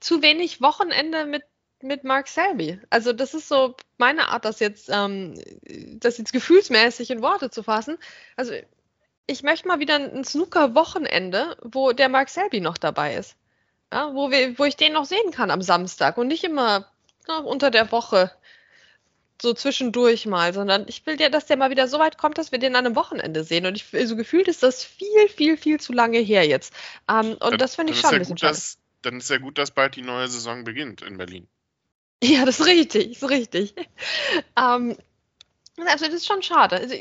zu 0.00 0.22
wenig 0.22 0.60
Wochenende 0.60 1.26
mit 1.26 1.42
mit 1.82 2.04
Mark 2.04 2.28
Selby. 2.28 2.80
Also 2.90 3.12
das 3.12 3.34
ist 3.34 3.48
so 3.48 3.76
meine 3.98 4.28
Art, 4.28 4.44
das 4.44 4.60
jetzt, 4.60 4.88
ähm, 4.90 5.34
das 6.00 6.18
jetzt 6.18 6.32
gefühlsmäßig 6.32 7.10
in 7.10 7.22
Worte 7.22 7.50
zu 7.50 7.62
fassen. 7.62 7.98
Also 8.36 8.52
ich 9.26 9.42
möchte 9.42 9.68
mal 9.68 9.80
wieder 9.80 9.96
ein 9.96 10.24
Snooker-Wochenende, 10.24 11.56
wo 11.62 11.92
der 11.92 12.08
Mark 12.08 12.28
Selby 12.28 12.60
noch 12.60 12.78
dabei 12.78 13.16
ist. 13.16 13.36
Ja, 13.92 14.14
wo, 14.14 14.30
wir, 14.30 14.58
wo 14.58 14.64
ich 14.64 14.76
den 14.76 14.94
noch 14.94 15.04
sehen 15.04 15.30
kann 15.30 15.50
am 15.50 15.62
Samstag 15.62 16.18
und 16.18 16.28
nicht 16.28 16.44
immer 16.44 16.90
na, 17.28 17.38
unter 17.38 17.70
der 17.70 17.90
Woche 17.92 18.30
so 19.40 19.52
zwischendurch 19.52 20.26
mal, 20.26 20.54
sondern 20.54 20.86
ich 20.88 21.04
will 21.06 21.20
ja, 21.20 21.28
dass 21.28 21.46
der 21.46 21.56
mal 21.56 21.70
wieder 21.70 21.88
so 21.88 21.98
weit 21.98 22.18
kommt, 22.18 22.38
dass 22.38 22.52
wir 22.52 22.58
den 22.58 22.74
an 22.74 22.86
einem 22.86 22.96
Wochenende 22.96 23.44
sehen. 23.44 23.66
Und 23.66 23.76
ich 23.76 23.84
so 23.90 23.98
also 23.98 24.16
gefühlt 24.16 24.48
ist 24.48 24.62
das 24.62 24.82
viel, 24.82 25.28
viel, 25.28 25.56
viel 25.56 25.78
zu 25.78 25.92
lange 25.92 26.18
her 26.18 26.46
jetzt. 26.46 26.72
Ähm, 27.08 27.32
und 27.32 27.42
dann, 27.42 27.58
das 27.58 27.74
finde 27.76 27.92
ich 27.92 28.00
schon 28.00 28.14
ein 28.14 28.18
bisschen 28.20 28.38
schade. 28.38 28.58
Dann 29.02 29.18
ist 29.18 29.30
ja 29.30 29.38
gut, 29.38 29.58
dass 29.58 29.70
bald 29.70 29.94
die 29.94 30.02
neue 30.02 30.26
Saison 30.26 30.64
beginnt 30.64 31.02
in 31.02 31.16
Berlin. 31.16 31.46
Ja, 32.22 32.44
das 32.44 32.60
ist 32.60 32.66
richtig, 32.66 33.12
das 33.12 33.22
ist 33.22 33.30
richtig. 33.30 33.74
Ähm, 34.56 34.96
also 35.78 36.06
das 36.06 36.14
ist 36.14 36.26
schon 36.26 36.42
schade. 36.42 36.76
Also 36.76 36.94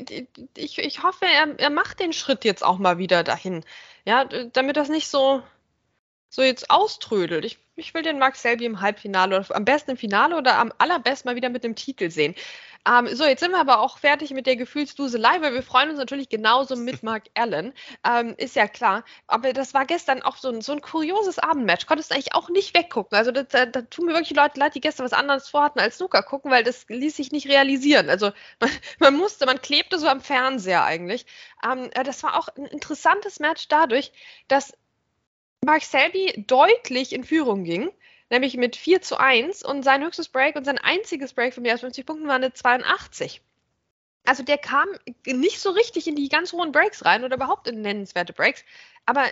ich, 0.57 0.77
ich 0.77 1.03
hoffe, 1.03 1.25
er, 1.25 1.57
er 1.57 1.69
macht 1.69 1.99
den 1.99 2.13
Schritt 2.13 2.43
jetzt 2.43 2.63
auch 2.63 2.77
mal 2.77 2.97
wieder 2.97 3.23
dahin. 3.23 3.63
Ja, 4.05 4.25
damit 4.25 4.75
das 4.77 4.89
nicht 4.89 5.07
so, 5.07 5.41
so 6.29 6.41
jetzt 6.43 6.69
auströdelt. 6.69 7.45
Ich, 7.45 7.59
ich 7.77 7.93
will 7.93 8.01
den 8.03 8.19
Max 8.19 8.41
Selby 8.41 8.65
im 8.65 8.81
Halbfinale 8.81 9.37
oder 9.37 9.55
am 9.55 9.65
besten 9.65 9.91
im 9.91 9.97
Finale 9.97 10.37
oder 10.37 10.57
am 10.57 10.73
allerbesten 10.77 11.29
mal 11.29 11.35
wieder 11.35 11.49
mit 11.49 11.63
dem 11.63 11.75
Titel 11.75 12.09
sehen. 12.09 12.35
Ähm, 12.87 13.07
so, 13.15 13.25
jetzt 13.25 13.39
sind 13.39 13.51
wir 13.51 13.59
aber 13.59 13.79
auch 13.79 13.97
fertig 13.97 14.31
mit 14.31 14.45
der 14.45 14.55
Gefühlsduselei, 14.55 15.41
weil 15.41 15.53
wir 15.53 15.63
freuen 15.63 15.89
uns 15.89 15.97
natürlich 15.97 16.29
genauso 16.29 16.75
mit 16.75 17.01
Mark 17.01 17.23
Allen. 17.33 17.73
Ähm, 18.07 18.35
ist 18.37 18.55
ja 18.55 18.67
klar. 18.67 19.03
Aber 19.27 19.53
das 19.53 19.73
war 19.73 19.85
gestern 19.85 20.21
auch 20.21 20.37
so 20.37 20.49
ein, 20.49 20.61
so 20.61 20.71
ein 20.73 20.81
kurioses 20.81 21.39
Abendmatch. 21.39 21.87
Konntest 21.87 22.11
du 22.11 22.15
eigentlich 22.15 22.35
auch 22.35 22.49
nicht 22.49 22.75
weggucken. 22.75 23.17
Also 23.17 23.31
da, 23.31 23.43
da 23.43 23.81
tun 23.81 24.05
mir 24.05 24.13
wirklich 24.13 24.35
Leute 24.35 24.59
leid, 24.59 24.75
die 24.75 24.81
gestern 24.81 25.05
was 25.05 25.13
anderes 25.13 25.49
vorhatten 25.49 25.79
als 25.79 25.97
Snooker 25.97 26.21
gucken, 26.21 26.51
weil 26.51 26.63
das 26.63 26.85
ließ 26.87 27.15
sich 27.15 27.31
nicht 27.31 27.47
realisieren. 27.47 28.09
Also 28.09 28.31
man, 28.59 28.69
man 28.99 29.15
musste, 29.15 29.45
man 29.45 29.61
klebte 29.61 29.97
so 29.97 30.07
am 30.07 30.21
Fernseher 30.21 30.83
eigentlich. 30.83 31.25
Ähm, 31.63 31.89
das 32.03 32.21
war 32.23 32.37
auch 32.37 32.49
ein 32.49 32.65
interessantes 32.65 33.39
Match 33.39 33.67
dadurch, 33.67 34.11
dass 34.47 34.73
Mark 35.65 35.83
Selby 35.83 36.45
deutlich 36.45 37.13
in 37.13 37.23
Führung 37.23 37.63
ging 37.63 37.91
nämlich 38.35 38.57
mit 38.57 38.75
4 38.75 39.01
zu 39.01 39.17
1 39.17 39.63
und 39.63 39.83
sein 39.83 40.03
höchstes 40.03 40.27
Break 40.29 40.55
und 40.55 40.65
sein 40.65 40.77
einziges 40.77 41.33
Break 41.33 41.53
von 41.53 41.63
mehr 41.63 41.73
als 41.73 41.81
50 41.81 42.05
Punkten 42.05 42.27
war 42.27 42.35
eine 42.35 42.53
82. 42.53 43.41
Also 44.25 44.43
der 44.43 44.57
kam 44.57 44.87
nicht 45.25 45.59
so 45.59 45.71
richtig 45.71 46.07
in 46.07 46.15
die 46.15 46.29
ganz 46.29 46.51
hohen 46.51 46.71
Breaks 46.71 47.05
rein 47.05 47.23
oder 47.23 47.35
überhaupt 47.35 47.67
in 47.67 47.81
nennenswerte 47.81 48.33
Breaks, 48.33 48.63
aber 49.05 49.25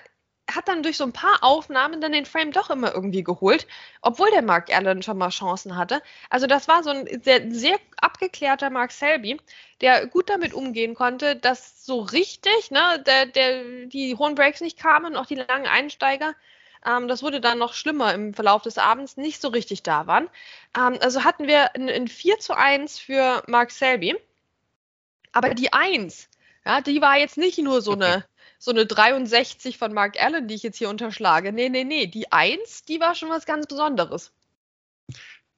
hat 0.51 0.67
dann 0.67 0.83
durch 0.83 0.97
so 0.97 1.05
ein 1.05 1.13
paar 1.13 1.39
Aufnahmen 1.41 2.01
dann 2.01 2.11
den 2.11 2.25
Frame 2.25 2.51
doch 2.51 2.69
immer 2.69 2.93
irgendwie 2.93 3.23
geholt, 3.23 3.65
obwohl 4.01 4.29
der 4.31 4.41
Mark 4.41 4.73
Allen 4.73 5.01
schon 5.01 5.17
mal 5.17 5.29
Chancen 5.29 5.77
hatte. 5.77 6.01
Also 6.29 6.47
das 6.47 6.67
war 6.67 6.83
so 6.83 6.89
ein 6.89 7.07
sehr, 7.23 7.49
sehr 7.51 7.77
abgeklärter 7.97 8.69
Mark 8.69 8.91
Selby, 8.91 9.39
der 9.81 10.05
gut 10.07 10.29
damit 10.29 10.53
umgehen 10.53 10.95
konnte, 10.95 11.35
dass 11.37 11.85
so 11.85 12.01
richtig 12.01 12.71
ne, 12.71 13.03
der, 13.05 13.25
der, 13.25 13.85
die 13.85 14.15
hohen 14.15 14.35
Breaks 14.35 14.61
nicht 14.61 14.77
kamen, 14.77 15.15
auch 15.15 15.25
die 15.25 15.35
langen 15.35 15.67
Einsteiger 15.67 16.35
ähm, 16.85 17.07
das 17.07 17.23
wurde 17.23 17.41
dann 17.41 17.57
noch 17.59 17.73
schlimmer 17.73 18.13
im 18.13 18.33
Verlauf 18.33 18.61
des 18.61 18.77
Abends, 18.77 19.17
nicht 19.17 19.41
so 19.41 19.49
richtig 19.49 19.83
da 19.83 20.07
waren. 20.07 20.29
Ähm, 20.77 20.97
also 21.01 21.23
hatten 21.23 21.47
wir 21.47 21.75
ein, 21.75 21.89
ein 21.89 22.07
4 22.07 22.39
zu 22.39 22.55
1 22.55 22.99
für 22.99 23.43
Mark 23.47 23.71
Selby. 23.71 24.15
Aber 25.31 25.53
die 25.53 25.73
1, 25.73 26.29
ja, 26.65 26.81
die 26.81 27.01
war 27.01 27.17
jetzt 27.17 27.37
nicht 27.37 27.57
nur 27.57 27.81
so 27.81 27.93
eine, 27.93 28.25
so 28.59 28.71
eine 28.71 28.85
63 28.85 29.77
von 29.77 29.93
Mark 29.93 30.21
Allen, 30.21 30.47
die 30.47 30.55
ich 30.55 30.63
jetzt 30.63 30.77
hier 30.77 30.89
unterschlage. 30.89 31.51
Nee, 31.51 31.69
nee, 31.69 31.83
nee. 31.83 32.07
Die 32.07 32.31
1, 32.31 32.85
die 32.85 32.99
war 32.99 33.15
schon 33.15 33.29
was 33.29 33.45
ganz 33.45 33.65
Besonderes 33.67 34.31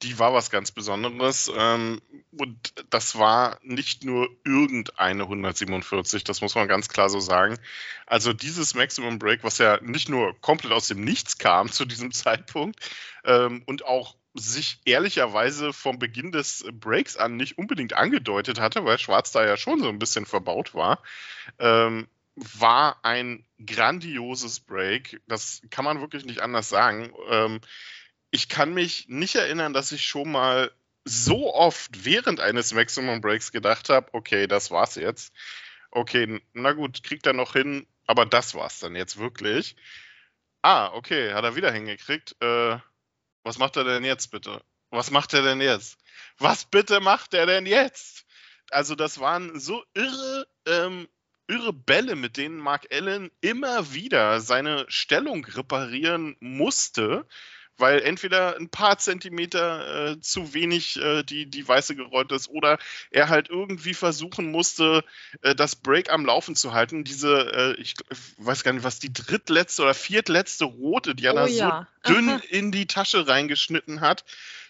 die 0.01 0.19
war 0.19 0.33
was 0.33 0.51
ganz 0.51 0.71
Besonderes. 0.71 1.51
Ähm, 1.55 2.01
und 2.37 2.73
das 2.89 3.17
war 3.17 3.59
nicht 3.63 4.03
nur 4.03 4.29
irgendeine 4.43 5.23
147, 5.23 6.23
das 6.23 6.41
muss 6.41 6.55
man 6.55 6.67
ganz 6.67 6.89
klar 6.89 7.09
so 7.09 7.19
sagen. 7.19 7.57
Also 8.05 8.33
dieses 8.33 8.75
Maximum 8.75 9.19
Break, 9.19 9.43
was 9.43 9.57
ja 9.57 9.79
nicht 9.81 10.09
nur 10.09 10.39
komplett 10.41 10.73
aus 10.73 10.87
dem 10.87 11.01
Nichts 11.01 11.37
kam 11.37 11.71
zu 11.71 11.85
diesem 11.85 12.11
Zeitpunkt 12.11 12.79
ähm, 13.23 13.63
und 13.65 13.85
auch 13.85 14.15
sich 14.37 14.81
ehrlicherweise 14.83 15.71
vom 15.71 15.97
Beginn 15.97 16.33
des 16.33 16.65
Breaks 16.73 17.15
an 17.15 17.37
nicht 17.37 17.57
unbedingt 17.57 17.93
angedeutet 17.93 18.59
hatte, 18.59 18.83
weil 18.83 18.99
Schwarz 18.99 19.31
da 19.31 19.45
ja 19.45 19.55
schon 19.55 19.79
so 19.79 19.87
ein 19.87 19.99
bisschen 19.99 20.25
verbaut 20.25 20.73
war, 20.73 21.01
ähm, 21.57 22.09
war 22.35 22.99
ein 23.03 23.45
grandioses 23.65 24.59
Break. 24.59 25.21
Das 25.27 25.61
kann 25.69 25.85
man 25.85 26.01
wirklich 26.01 26.25
nicht 26.25 26.41
anders 26.41 26.67
sagen. 26.67 27.13
Ähm, 27.29 27.61
ich 28.35 28.49
kann 28.49 28.73
mich 28.73 29.07
nicht 29.07 29.35
erinnern, 29.35 29.71
dass 29.71 29.93
ich 29.93 30.05
schon 30.05 30.29
mal 30.29 30.69
so 31.05 31.55
oft 31.55 32.03
während 32.03 32.41
eines 32.41 32.73
Maximum 32.73 33.21
Breaks 33.21 33.53
gedacht 33.53 33.87
habe, 33.87 34.09
okay, 34.11 34.45
das 34.45 34.71
war's 34.71 34.95
jetzt. 34.95 35.33
Okay, 35.89 36.41
na 36.51 36.73
gut, 36.73 37.01
kriegt 37.01 37.25
er 37.25 37.31
noch 37.31 37.53
hin, 37.53 37.87
aber 38.05 38.25
das 38.25 38.53
war's 38.53 38.79
dann 38.79 38.93
jetzt 38.93 39.17
wirklich. 39.17 39.77
Ah, 40.61 40.91
okay, 40.93 41.31
hat 41.33 41.45
er 41.45 41.55
wieder 41.55 41.71
hingekriegt. 41.71 42.35
Äh, 42.41 42.77
was 43.43 43.57
macht 43.57 43.77
er 43.77 43.85
denn 43.85 44.03
jetzt 44.03 44.31
bitte? 44.31 44.61
Was 44.89 45.11
macht 45.11 45.33
er 45.33 45.41
denn 45.41 45.61
jetzt? 45.61 45.97
Was 46.37 46.65
bitte 46.65 46.99
macht 46.99 47.33
er 47.33 47.45
denn 47.45 47.65
jetzt? 47.65 48.25
Also 48.69 48.95
das 48.95 49.21
waren 49.21 49.61
so 49.61 49.81
irre, 49.93 50.45
ähm, 50.65 51.07
irre 51.47 51.71
Bälle, 51.71 52.17
mit 52.17 52.35
denen 52.35 52.57
Mark 52.57 52.87
Allen 52.91 53.31
immer 53.39 53.93
wieder 53.93 54.41
seine 54.41 54.85
Stellung 54.89 55.45
reparieren 55.45 56.35
musste 56.41 57.25
weil 57.77 58.01
entweder 58.01 58.55
ein 58.57 58.69
paar 58.69 58.97
Zentimeter 58.97 60.11
äh, 60.11 60.19
zu 60.21 60.53
wenig 60.53 60.97
äh, 61.01 61.23
die, 61.23 61.45
die 61.45 61.67
Weiße 61.67 61.95
gerollt 61.95 62.31
ist 62.31 62.49
oder 62.49 62.77
er 63.11 63.29
halt 63.29 63.49
irgendwie 63.49 63.93
versuchen 63.93 64.51
musste, 64.51 65.03
äh, 65.41 65.55
das 65.55 65.75
Break 65.75 66.11
am 66.11 66.25
Laufen 66.25 66.55
zu 66.55 66.73
halten. 66.73 67.03
Diese, 67.03 67.75
äh, 67.77 67.81
ich 67.81 67.95
weiß 68.37 68.63
gar 68.63 68.73
nicht, 68.73 68.83
was 68.83 68.99
die 68.99 69.11
drittletzte 69.11 69.83
oder 69.83 69.93
viertletzte 69.93 70.65
rote, 70.65 71.15
die 71.15 71.25
er 71.25 71.33
oh, 71.33 71.37
da 71.37 71.47
ja. 71.47 71.87
so 72.03 72.13
dünn 72.13 72.29
Aha. 72.29 72.41
in 72.49 72.71
die 72.71 72.87
Tasche 72.87 73.27
reingeschnitten 73.27 74.01
hat. 74.01 74.23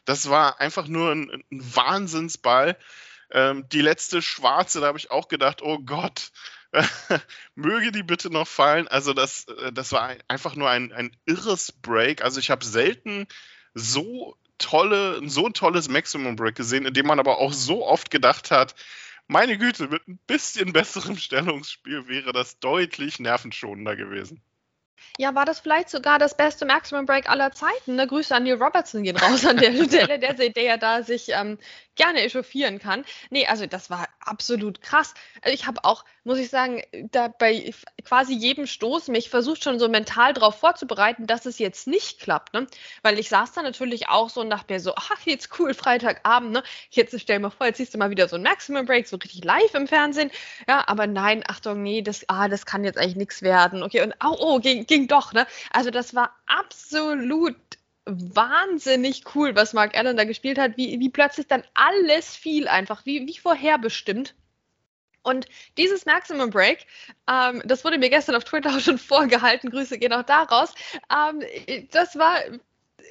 Das 0.05 0.29
war 0.29 0.59
einfach 0.59 0.87
nur 0.87 1.11
ein, 1.11 1.43
ein 1.51 1.75
Wahnsinnsball. 1.75 2.77
Ähm, 3.31 3.67
die 3.69 3.81
letzte 3.81 4.21
schwarze, 4.21 4.81
da 4.81 4.87
habe 4.87 4.99
ich 4.99 5.11
auch 5.11 5.27
gedacht, 5.27 5.61
oh 5.61 5.79
Gott, 5.79 6.31
Möge 7.55 7.91
die 7.91 8.03
bitte 8.03 8.29
noch 8.29 8.47
fallen. 8.47 8.87
Also 8.87 9.13
das, 9.13 9.45
äh, 9.45 9.71
das 9.71 9.91
war 9.91 10.15
einfach 10.27 10.55
nur 10.55 10.69
ein, 10.69 10.91
ein 10.91 11.15
irres 11.25 11.71
Break. 11.71 12.23
Also 12.23 12.39
ich 12.39 12.49
habe 12.49 12.65
selten 12.65 13.27
so 13.73 14.37
tolle, 14.57 15.27
so 15.27 15.45
ein 15.47 15.53
tolles 15.53 15.89
Maximum 15.89 16.35
Break 16.35 16.55
gesehen, 16.55 16.85
in 16.85 16.93
dem 16.93 17.07
man 17.07 17.19
aber 17.19 17.39
auch 17.39 17.53
so 17.53 17.85
oft 17.85 18.09
gedacht 18.11 18.51
hat, 18.51 18.75
meine 19.27 19.57
Güte, 19.57 19.87
mit 19.87 20.07
ein 20.07 20.19
bisschen 20.27 20.71
besserem 20.73 21.17
Stellungsspiel 21.17 22.07
wäre 22.07 22.31
das 22.31 22.59
deutlich 22.59 23.19
nervenschonender 23.19 23.95
gewesen. 23.95 24.41
Ja, 25.17 25.33
war 25.35 25.45
das 25.45 25.59
vielleicht 25.59 25.89
sogar 25.89 26.19
das 26.19 26.35
beste 26.35 26.65
Maximum 26.65 27.05
Break 27.05 27.29
aller 27.29 27.51
Zeiten? 27.51 27.95
Ne? 27.95 28.07
Grüße 28.07 28.35
an 28.35 28.43
Neil 28.43 28.61
Robertson 28.61 29.03
gehen 29.03 29.17
raus 29.17 29.45
an 29.45 29.57
der 29.57 29.71
Stelle, 29.85 30.19
der, 30.19 30.33
der, 30.33 30.49
der 30.49 30.77
da 30.77 31.03
sich 31.03 31.29
ähm, 31.29 31.57
gerne 31.95 32.21
echauffieren 32.21 32.79
kann. 32.79 33.05
Nee, 33.29 33.47
also 33.47 33.65
das 33.65 33.89
war 33.89 34.07
absolut 34.19 34.81
krass. 34.81 35.13
Also 35.41 35.53
ich 35.53 35.65
habe 35.65 35.83
auch, 35.83 36.05
muss 36.23 36.37
ich 36.37 36.49
sagen, 36.49 36.81
da 37.11 37.27
bei 37.27 37.73
quasi 38.03 38.33
jedem 38.33 38.67
Stoß 38.67 39.07
mich 39.07 39.29
versucht 39.29 39.63
schon 39.63 39.79
so 39.79 39.87
mental 39.87 40.33
darauf 40.33 40.59
vorzubereiten, 40.59 41.27
dass 41.27 41.45
es 41.45 41.59
jetzt 41.59 41.87
nicht 41.87 42.19
klappt. 42.19 42.53
Ne? 42.53 42.67
Weil 43.01 43.19
ich 43.19 43.29
saß 43.29 43.53
da 43.53 43.61
natürlich 43.61 44.09
auch 44.09 44.29
so 44.29 44.41
und 44.41 44.49
dachte 44.49 44.73
mir 44.73 44.79
so, 44.79 44.93
ach, 44.95 45.19
jetzt 45.25 45.59
cool, 45.59 45.73
Freitagabend, 45.73 46.51
ne? 46.51 46.63
Jetzt 46.89 47.19
stell 47.19 47.39
mir 47.39 47.51
vor, 47.51 47.67
jetzt 47.67 47.77
siehst 47.77 47.93
du 47.93 47.97
mal 47.97 48.09
wieder 48.09 48.27
so 48.27 48.35
ein 48.35 48.43
Maximum 48.43 48.85
Break, 48.85 49.07
so 49.07 49.17
richtig 49.17 49.43
live 49.43 49.73
im 49.73 49.87
Fernsehen. 49.87 50.31
Ja, 50.67 50.83
aber 50.87 51.07
nein, 51.07 51.43
Achtung, 51.47 51.81
nee, 51.81 52.01
das, 52.01 52.25
ah, 52.27 52.47
das 52.47 52.65
kann 52.65 52.83
jetzt 52.83 52.97
eigentlich 52.97 53.15
nichts 53.15 53.41
werden. 53.41 53.83
Okay, 53.83 54.01
und 54.01 54.13
oh, 54.23 54.35
oh, 54.39 54.59
ging, 54.59 54.85
ging 54.95 55.07
doch, 55.07 55.33
ne? 55.33 55.45
Also 55.71 55.91
das 55.91 56.15
war 56.15 56.35
absolut 56.45 57.57
wahnsinnig 58.05 59.23
cool, 59.35 59.55
was 59.55 59.73
Mark 59.73 59.97
Allen 59.97 60.15
da 60.15 60.23
gespielt 60.23 60.57
hat, 60.57 60.77
wie, 60.77 60.99
wie 60.99 61.09
plötzlich 61.09 61.47
dann 61.47 61.63
alles 61.73 62.35
fiel 62.35 62.67
einfach, 62.67 63.05
wie, 63.05 63.27
wie 63.27 63.37
vorherbestimmt. 63.37 64.35
Und 65.21 65.47
dieses 65.77 66.05
Maximum 66.05 66.51
Break, 66.51 66.85
ähm, 67.27 67.61
das 67.65 67.83
wurde 67.83 67.97
mir 67.97 68.11
gestern 68.11 68.35
auf 68.35 68.43
Twitter 68.43 68.75
auch 68.75 68.79
schon 68.79 68.97
vorgehalten, 69.13 69.71
Grüße 69.71 69.97
gehen 69.97 70.13
auch 70.13 70.23
daraus, 70.23 70.73
ähm, 71.11 71.41
das 71.91 72.15
war 72.17 72.37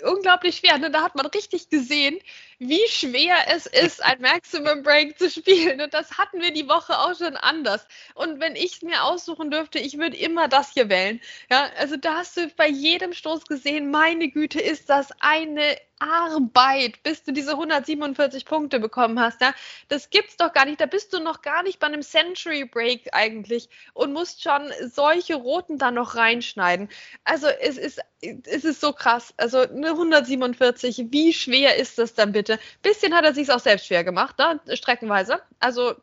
unglaublich 0.04 0.56
schwer. 0.56 0.78
Ne? 0.78 0.90
Da 0.90 1.02
hat 1.02 1.16
man 1.16 1.26
richtig 1.26 1.68
gesehen, 1.68 2.18
wie 2.58 2.87
schwer 2.88 3.37
es 3.49 3.66
ist, 3.66 4.02
ein 4.02 4.20
Maximum 4.20 4.82
Break 4.82 5.18
zu 5.18 5.30
spielen. 5.30 5.80
Und 5.80 5.94
das 5.94 6.18
hatten 6.18 6.40
wir 6.40 6.52
die 6.52 6.68
Woche 6.68 6.99
auch 6.99 7.16
schon 7.16 7.37
anders. 7.37 7.87
Und 8.14 8.40
wenn 8.40 8.56
ich 8.56 8.75
es 8.75 8.82
mir 8.82 9.04
aussuchen 9.04 9.50
dürfte, 9.50 9.78
ich 9.78 9.99
würde 9.99 10.16
immer 10.16 10.49
das 10.49 10.73
hier 10.73 10.88
wählen. 10.88 11.20
Ja, 11.50 11.70
also 11.78 11.96
da 11.96 12.16
hast 12.16 12.37
du 12.37 12.49
bei 12.56 12.68
jedem 12.68 13.12
Stoß 13.12 13.46
gesehen, 13.46 13.90
meine 13.90 14.28
Güte, 14.28 14.61
ist 14.61 14.88
das 14.90 15.11
eine 15.20 15.76
Arbeit, 15.99 17.02
bis 17.02 17.23
du 17.23 17.32
diese 17.32 17.52
147 17.52 18.44
Punkte 18.44 18.80
bekommen 18.80 19.18
hast. 19.20 19.40
Ja? 19.40 19.54
Das 19.88 20.11
gibt's 20.11 20.37
doch 20.37 20.52
gar 20.52 20.64
nicht. 20.66 20.80
Da 20.80 20.87
bist 20.87 21.12
du 21.12 21.20
noch 21.20 21.42
gar 21.42 21.62
nicht 21.62 21.78
bei 21.78 21.87
einem 21.87 22.02
Century 22.02 22.64
Break 22.64 23.08
eigentlich 23.12 23.68
und 23.94 24.12
musst 24.12 24.42
schon 24.42 24.70
solche 24.82 25.37
Roten 25.37 25.78
da 25.78 25.90
noch 25.90 26.16
reinschneiden. 26.16 26.88
Also 27.25 27.46
es 27.46 27.78
ist, 27.78 28.00
es 28.20 28.64
ist 28.64 28.80
so 28.80 28.92
krass. 28.92 29.32
Also 29.37 29.61
eine 29.61 29.90
147, 29.90 31.06
wie 31.11 31.32
schwer 31.32 31.76
ist 31.76 31.99
das 31.99 32.14
dann 32.14 32.32
bitte? 32.32 32.43
Bisschen 32.82 33.14
hat 33.14 33.24
er 33.24 33.34
sich 33.34 33.50
auch 33.50 33.60
selbst 33.60 33.86
schwer 33.86 34.04
gemacht, 34.04 34.38
ne? 34.38 34.60
streckenweise. 34.74 35.40
Also 35.60 35.94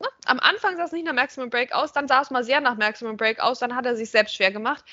ne, 0.00 0.08
am 0.26 0.40
Anfang 0.40 0.76
sah 0.76 0.84
es 0.84 0.92
nicht 0.92 1.06
nach 1.06 1.12
Maximum 1.12 1.50
Break 1.50 1.72
aus, 1.72 1.92
dann 1.92 2.08
sah 2.08 2.22
es 2.22 2.30
mal 2.30 2.44
sehr 2.44 2.60
nach 2.60 2.76
Maximum 2.76 3.16
Break 3.16 3.40
aus, 3.40 3.58
dann 3.58 3.74
hat 3.74 3.86
er 3.86 3.96
sich 3.96 4.10
selbst 4.10 4.34
schwer 4.34 4.50
gemacht. 4.50 4.84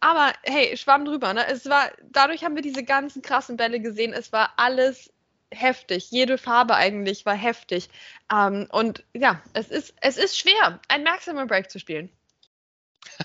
Aber 0.00 0.32
hey, 0.42 0.76
schwamm 0.76 1.04
drüber, 1.04 1.32
ne? 1.32 1.46
Es 1.46 1.68
war, 1.68 1.90
dadurch 2.10 2.44
haben 2.44 2.56
wir 2.56 2.62
diese 2.62 2.82
ganzen 2.82 3.22
krassen 3.22 3.56
Bälle 3.56 3.78
gesehen. 3.78 4.12
Es 4.12 4.32
war 4.32 4.52
alles 4.56 5.12
heftig. 5.52 6.10
Jede 6.10 6.38
Farbe 6.38 6.74
eigentlich 6.74 7.24
war 7.24 7.36
heftig. 7.36 7.88
Ähm, 8.32 8.66
und 8.72 9.04
ja, 9.14 9.40
es 9.52 9.68
ist, 9.68 9.94
es 10.00 10.16
ist 10.16 10.36
schwer, 10.36 10.80
ein 10.88 11.04
Maximum 11.04 11.46
Break 11.46 11.70
zu 11.70 11.78
spielen. 11.78 12.10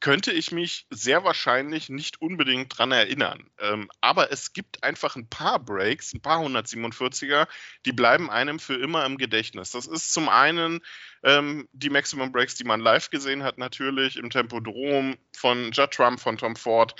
könnte 0.00 0.32
ich 0.32 0.52
mich 0.52 0.86
sehr 0.90 1.24
wahrscheinlich 1.24 1.88
nicht 1.88 2.20
unbedingt 2.20 2.76
dran 2.76 2.92
erinnern. 2.92 3.50
Ähm, 3.58 3.90
aber 4.00 4.30
es 4.30 4.52
gibt 4.52 4.84
einfach 4.84 5.16
ein 5.16 5.28
paar 5.28 5.58
Breaks, 5.58 6.12
ein 6.12 6.20
paar 6.20 6.40
147er, 6.40 7.48
die 7.86 7.92
bleiben 7.92 8.30
einem 8.30 8.58
für 8.58 8.74
immer 8.74 9.06
im 9.06 9.16
Gedächtnis. 9.16 9.70
Das 9.70 9.86
ist 9.86 10.12
zum 10.12 10.28
einen 10.28 10.82
ähm, 11.22 11.68
die 11.72 11.90
Maximum 11.90 12.32
Breaks, 12.32 12.54
die 12.56 12.64
man 12.64 12.80
live 12.80 13.10
gesehen 13.10 13.42
hat, 13.42 13.58
natürlich 13.58 14.16
im 14.16 14.30
Tempodrom 14.30 15.16
von 15.36 15.72
Judd 15.72 15.92
Trump, 15.92 16.20
von 16.20 16.36
Tom 16.36 16.56
Ford. 16.56 16.94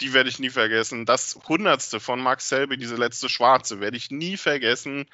Die 0.00 0.12
werde 0.12 0.28
ich 0.28 0.38
nie 0.38 0.50
vergessen. 0.50 1.06
Das 1.06 1.38
hundertste 1.48 2.00
von 2.00 2.20
Mark 2.20 2.40
Selby, 2.40 2.76
diese 2.76 2.96
letzte 2.96 3.28
Schwarze, 3.28 3.80
werde 3.80 3.96
ich 3.96 4.10
nie 4.10 4.36
vergessen. 4.36 5.06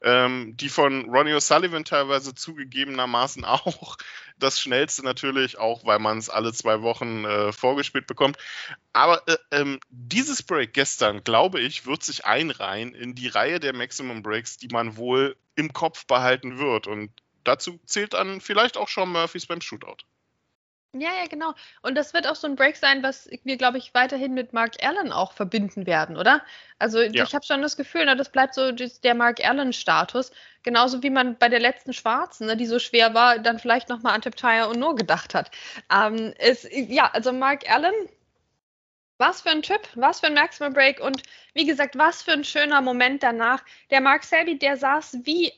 Ähm, 0.00 0.56
die 0.56 0.68
von 0.68 1.10
Ronnie 1.10 1.32
O'Sullivan 1.32 1.84
teilweise 1.84 2.32
zugegebenermaßen 2.32 3.44
auch. 3.44 3.96
Das 4.38 4.60
schnellste 4.60 5.02
natürlich, 5.02 5.58
auch 5.58 5.84
weil 5.84 5.98
man 5.98 6.18
es 6.18 6.30
alle 6.30 6.52
zwei 6.52 6.82
Wochen 6.82 7.24
äh, 7.24 7.52
vorgespielt 7.52 8.06
bekommt. 8.06 8.36
Aber 8.92 9.22
äh, 9.26 9.36
ähm, 9.50 9.80
dieses 9.90 10.44
Break 10.44 10.72
gestern, 10.72 11.24
glaube 11.24 11.60
ich, 11.60 11.86
wird 11.86 12.04
sich 12.04 12.24
einreihen 12.24 12.94
in 12.94 13.16
die 13.16 13.26
Reihe 13.26 13.58
der 13.58 13.74
Maximum 13.74 14.22
Breaks, 14.22 14.56
die 14.56 14.68
man 14.68 14.96
wohl 14.96 15.36
im 15.56 15.72
Kopf 15.72 16.06
behalten 16.06 16.58
wird. 16.58 16.86
Und 16.86 17.10
dazu 17.48 17.78
zählt 17.84 18.14
dann 18.14 18.40
vielleicht 18.40 18.76
auch 18.76 18.88
Sean 18.88 19.10
Murphys 19.10 19.46
beim 19.46 19.60
Shootout. 19.60 20.04
Ja, 20.94 21.10
ja, 21.20 21.26
genau. 21.28 21.52
Und 21.82 21.96
das 21.96 22.14
wird 22.14 22.26
auch 22.26 22.34
so 22.34 22.46
ein 22.46 22.56
Break 22.56 22.76
sein, 22.76 23.02
was 23.02 23.28
wir, 23.44 23.58
glaube 23.58 23.76
ich, 23.76 23.92
weiterhin 23.92 24.32
mit 24.32 24.54
Mark 24.54 24.82
Allen 24.82 25.12
auch 25.12 25.32
verbinden 25.32 25.84
werden, 25.86 26.16
oder? 26.16 26.42
Also 26.78 27.00
ja. 27.02 27.24
ich 27.24 27.34
habe 27.34 27.44
schon 27.44 27.60
das 27.60 27.76
Gefühl, 27.76 28.06
ne, 28.06 28.16
das 28.16 28.30
bleibt 28.30 28.54
so 28.54 28.72
der 28.72 29.14
Mark 29.14 29.44
Allen-Status. 29.44 30.32
Genauso 30.62 31.02
wie 31.02 31.10
man 31.10 31.36
bei 31.36 31.50
der 31.50 31.60
letzten 31.60 31.92
Schwarzen, 31.92 32.46
ne, 32.46 32.56
die 32.56 32.64
so 32.64 32.78
schwer 32.78 33.12
war, 33.12 33.38
dann 33.38 33.58
vielleicht 33.58 33.90
nochmal 33.90 34.14
an 34.14 34.22
Tiptire 34.22 34.66
und 34.68 34.78
nur 34.78 34.96
gedacht 34.96 35.34
hat. 35.34 35.50
Ähm, 35.92 36.32
es, 36.38 36.66
ja, 36.70 37.10
also 37.12 37.32
Mark 37.32 37.70
Allen, 37.70 37.94
was 39.18 39.42
für 39.42 39.50
ein 39.50 39.62
Typ, 39.62 39.86
was 39.94 40.20
für 40.20 40.28
ein 40.28 40.34
Maximum 40.34 40.72
Break 40.72 41.00
und 41.00 41.22
wie 41.52 41.66
gesagt, 41.66 41.98
was 41.98 42.22
für 42.22 42.32
ein 42.32 42.44
schöner 42.44 42.80
Moment 42.80 43.22
danach. 43.22 43.62
Der 43.90 44.00
Mark 44.00 44.24
Selby, 44.24 44.58
der 44.58 44.78
saß 44.78 45.18
wie 45.24 45.52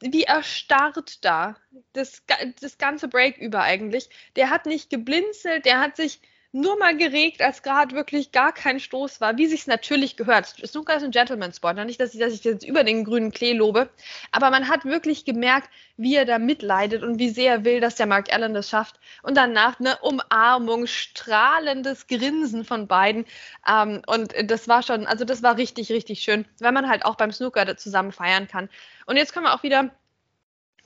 wie 0.00 0.24
erstarrt 0.24 1.24
da, 1.24 1.56
das, 1.92 2.22
das 2.60 2.78
ganze 2.78 3.08
Break 3.08 3.38
über 3.38 3.62
eigentlich. 3.62 4.08
Der 4.36 4.50
hat 4.50 4.66
nicht 4.66 4.90
geblinzelt, 4.90 5.64
der 5.64 5.80
hat 5.80 5.96
sich 5.96 6.20
nur 6.52 6.78
mal 6.78 6.96
geregt, 6.96 7.42
als 7.42 7.62
gerade 7.62 7.94
wirklich 7.94 8.32
gar 8.32 8.52
kein 8.52 8.80
Stoß 8.80 9.20
war, 9.20 9.36
wie 9.36 9.46
sich 9.46 9.60
es 9.60 9.66
natürlich 9.66 10.16
gehört. 10.16 10.46
Snooker 10.46 10.96
ist 10.96 11.02
ein 11.02 11.10
Gentleman-Sport, 11.10 11.84
nicht, 11.84 12.00
dass 12.00 12.14
ich, 12.14 12.20
dass 12.20 12.32
ich 12.32 12.42
jetzt 12.42 12.64
über 12.66 12.84
den 12.84 13.04
grünen 13.04 13.32
Klee 13.32 13.52
lobe, 13.52 13.90
aber 14.32 14.50
man 14.50 14.68
hat 14.68 14.86
wirklich 14.86 15.26
gemerkt, 15.26 15.68
wie 15.98 16.14
er 16.16 16.24
da 16.24 16.38
mitleidet 16.38 17.02
und 17.02 17.18
wie 17.18 17.28
sehr 17.28 17.52
er 17.52 17.64
will, 17.64 17.80
dass 17.80 17.96
der 17.96 18.06
Mark 18.06 18.32
Allen 18.32 18.54
das 18.54 18.70
schafft. 18.70 18.98
Und 19.22 19.36
danach 19.36 19.78
eine 19.78 19.98
Umarmung, 19.98 20.86
strahlendes 20.86 22.06
Grinsen 22.06 22.64
von 22.64 22.86
beiden. 22.86 23.26
Ähm, 23.68 24.02
und 24.06 24.32
das 24.44 24.68
war 24.68 24.82
schon, 24.82 25.06
also 25.06 25.24
das 25.24 25.42
war 25.42 25.58
richtig, 25.58 25.90
richtig 25.90 26.20
schön, 26.20 26.46
wenn 26.60 26.72
man 26.72 26.88
halt 26.88 27.04
auch 27.04 27.16
beim 27.16 27.32
Snooker 27.32 27.76
zusammen 27.76 28.12
feiern 28.12 28.48
kann. 28.48 28.70
Und 29.06 29.16
jetzt 29.16 29.34
können 29.34 29.46
wir 29.46 29.54
auch 29.54 29.62
wieder 29.62 29.90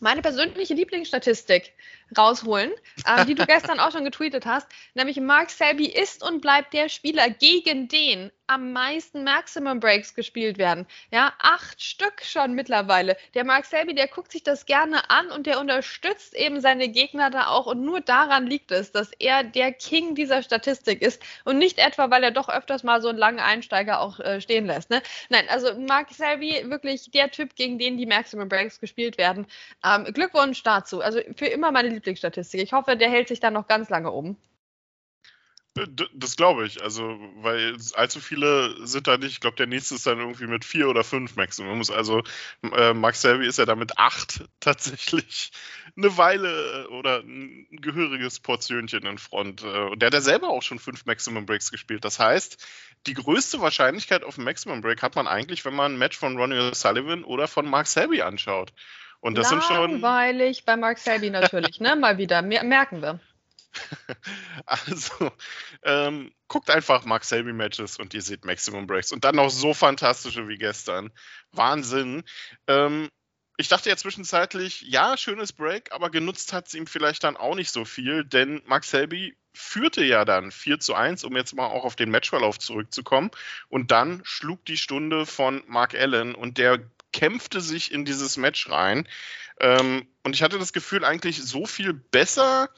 meine 0.02 0.20
persönliche 0.20 0.74
Lieblingsstatistik 0.74 1.74
rausholen, 2.16 2.72
äh, 3.06 3.24
die 3.26 3.34
du 3.34 3.46
gestern 3.46 3.80
auch 3.80 3.92
schon 3.92 4.04
getweetet 4.04 4.46
hast, 4.46 4.66
nämlich 4.94 5.20
Mark 5.20 5.50
Selby 5.50 5.86
ist 5.86 6.22
und 6.22 6.40
bleibt 6.40 6.72
der 6.72 6.88
Spieler, 6.88 7.30
gegen 7.30 7.88
den 7.88 8.30
am 8.52 8.72
meisten 8.72 9.24
Maximum 9.24 9.80
Breaks 9.80 10.14
gespielt 10.14 10.58
werden. 10.58 10.86
Ja, 11.10 11.32
acht 11.38 11.80
Stück 11.80 12.22
schon 12.22 12.52
mittlerweile. 12.52 13.16
Der 13.34 13.44
Mark 13.44 13.64
Selby, 13.64 13.94
der 13.94 14.08
guckt 14.08 14.30
sich 14.30 14.42
das 14.42 14.66
gerne 14.66 15.08
an 15.08 15.30
und 15.30 15.46
der 15.46 15.58
unterstützt 15.58 16.34
eben 16.34 16.60
seine 16.60 16.88
Gegner 16.88 17.30
da 17.30 17.46
auch 17.46 17.64
und 17.64 17.82
nur 17.82 18.02
daran 18.02 18.46
liegt 18.46 18.70
es, 18.70 18.92
dass 18.92 19.10
er 19.18 19.42
der 19.42 19.72
King 19.72 20.14
dieser 20.14 20.42
Statistik 20.42 21.00
ist 21.00 21.22
und 21.44 21.56
nicht 21.56 21.78
etwa, 21.78 22.10
weil 22.10 22.22
er 22.22 22.30
doch 22.30 22.50
öfters 22.50 22.82
mal 22.82 23.00
so 23.00 23.08
einen 23.08 23.16
langen 23.16 23.40
Einsteiger 23.40 24.00
auch 24.00 24.20
äh, 24.20 24.40
stehen 24.42 24.66
lässt. 24.66 24.90
Ne? 24.90 25.02
Nein, 25.30 25.46
also 25.48 25.74
Mark 25.78 26.10
Selby 26.10 26.68
wirklich 26.68 27.10
der 27.10 27.30
Typ, 27.30 27.56
gegen 27.56 27.78
den 27.78 27.96
die 27.96 28.06
Maximum 28.06 28.50
Breaks 28.50 28.80
gespielt 28.80 29.16
werden. 29.16 29.46
Ähm, 29.82 30.04
Glückwunsch 30.12 30.62
dazu. 30.62 31.00
Also 31.00 31.20
für 31.36 31.46
immer 31.46 31.72
meine 31.72 32.01
Lieblingsstatistik. 32.02 32.60
Ich 32.60 32.72
hoffe, 32.72 32.96
der 32.96 33.10
hält 33.10 33.28
sich 33.28 33.40
dann 33.40 33.54
noch 33.54 33.68
ganz 33.68 33.88
lange 33.88 34.10
oben. 34.10 34.36
Das 36.14 36.36
glaube 36.36 36.66
ich, 36.66 36.82
also, 36.82 37.18
weil 37.36 37.78
allzu 37.94 38.20
viele 38.20 38.86
sind 38.86 39.06
da 39.06 39.16
nicht. 39.16 39.30
Ich 39.30 39.40
glaube, 39.40 39.56
der 39.56 39.66
nächste 39.66 39.94
ist 39.94 40.06
dann 40.06 40.18
irgendwie 40.18 40.46
mit 40.46 40.66
vier 40.66 40.86
oder 40.86 41.02
fünf 41.02 41.34
Maximums. 41.36 41.90
Also, 41.90 42.22
äh, 42.76 42.92
Max 42.92 43.22
Selby 43.22 43.46
ist 43.46 43.58
ja 43.58 43.64
da 43.64 43.74
mit 43.74 43.96
acht 43.96 44.44
tatsächlich 44.60 45.50
eine 45.96 46.14
Weile 46.18 46.84
äh, 46.84 46.86
oder 46.88 47.20
ein 47.20 47.66
gehöriges 47.70 48.38
Portionchen 48.38 49.06
in 49.06 49.16
Front. 49.16 49.62
Äh, 49.62 49.84
und 49.84 50.02
der 50.02 50.08
hat 50.08 50.14
ja 50.14 50.20
selber 50.20 50.50
auch 50.50 50.62
schon 50.62 50.78
fünf 50.78 51.06
Maximum 51.06 51.46
Breaks 51.46 51.70
gespielt. 51.70 52.04
Das 52.04 52.18
heißt, 52.18 52.62
die 53.06 53.14
größte 53.14 53.62
Wahrscheinlichkeit 53.62 54.24
auf 54.24 54.36
ein 54.36 54.44
Maximum 54.44 54.82
Break 54.82 55.00
hat 55.00 55.16
man 55.16 55.26
eigentlich, 55.26 55.64
wenn 55.64 55.74
man 55.74 55.94
ein 55.94 55.98
Match 55.98 56.18
von 56.18 56.36
Ronnie 56.36 56.74
Sullivan 56.74 57.24
oder 57.24 57.48
von 57.48 57.66
Mark 57.66 57.86
Selby 57.86 58.20
anschaut. 58.20 58.74
Und 59.22 59.38
das 59.38 59.50
Langweilig 59.50 59.68
sind 59.68 59.76
schon. 59.76 59.90
Langweilig 59.92 60.64
bei 60.64 60.76
Mark 60.76 60.98
Selby 60.98 61.30
natürlich, 61.30 61.80
ne? 61.80 61.94
Mal 61.94 62.18
wieder. 62.18 62.42
Merken 62.42 63.00
wir. 63.00 63.20
Also, 64.66 65.32
ähm, 65.82 66.32
guckt 66.48 66.68
einfach 66.68 67.04
Mark 67.06 67.24
Selby 67.24 67.54
Matches 67.54 67.98
und 67.98 68.12
ihr 68.12 68.20
seht 68.20 68.44
Maximum 68.44 68.86
Breaks. 68.86 69.12
Und 69.12 69.24
dann 69.24 69.36
noch 69.36 69.48
so 69.48 69.72
fantastische 69.72 70.48
wie 70.48 70.58
gestern. 70.58 71.10
Wahnsinn. 71.52 72.24
Ähm, 72.66 73.08
ich 73.56 73.68
dachte 73.68 73.88
ja 73.88 73.96
zwischenzeitlich, 73.96 74.82
ja, 74.82 75.16
schönes 75.16 75.52
Break, 75.52 75.92
aber 75.92 76.10
genutzt 76.10 76.52
hat 76.52 76.66
es 76.66 76.74
ihm 76.74 76.86
vielleicht 76.86 77.22
dann 77.24 77.36
auch 77.36 77.54
nicht 77.54 77.70
so 77.70 77.84
viel, 77.84 78.24
denn 78.24 78.60
Max 78.66 78.90
Selby 78.90 79.36
führte 79.54 80.02
ja 80.04 80.24
dann 80.24 80.50
4 80.50 80.80
zu 80.80 80.94
1, 80.94 81.24
um 81.24 81.36
jetzt 81.36 81.54
mal 81.54 81.66
auch 81.66 81.84
auf 81.84 81.94
den 81.94 82.10
Matchverlauf 82.10 82.58
zurückzukommen. 82.58 83.30
Und 83.68 83.90
dann 83.92 84.20
schlug 84.24 84.64
die 84.64 84.78
Stunde 84.78 85.26
von 85.26 85.62
Mark 85.66 85.94
Allen 85.94 86.34
und 86.34 86.58
der 86.58 86.80
kämpfte 87.12 87.60
sich 87.60 87.92
in 87.92 88.04
dieses 88.04 88.36
Match 88.36 88.68
rein. 88.70 89.06
Ähm, 89.60 90.06
und 90.24 90.34
ich 90.34 90.42
hatte 90.42 90.58
das 90.58 90.72
Gefühl, 90.72 91.04
eigentlich 91.04 91.42
so 91.42 91.66
viel 91.66 91.92
besser 91.92 92.68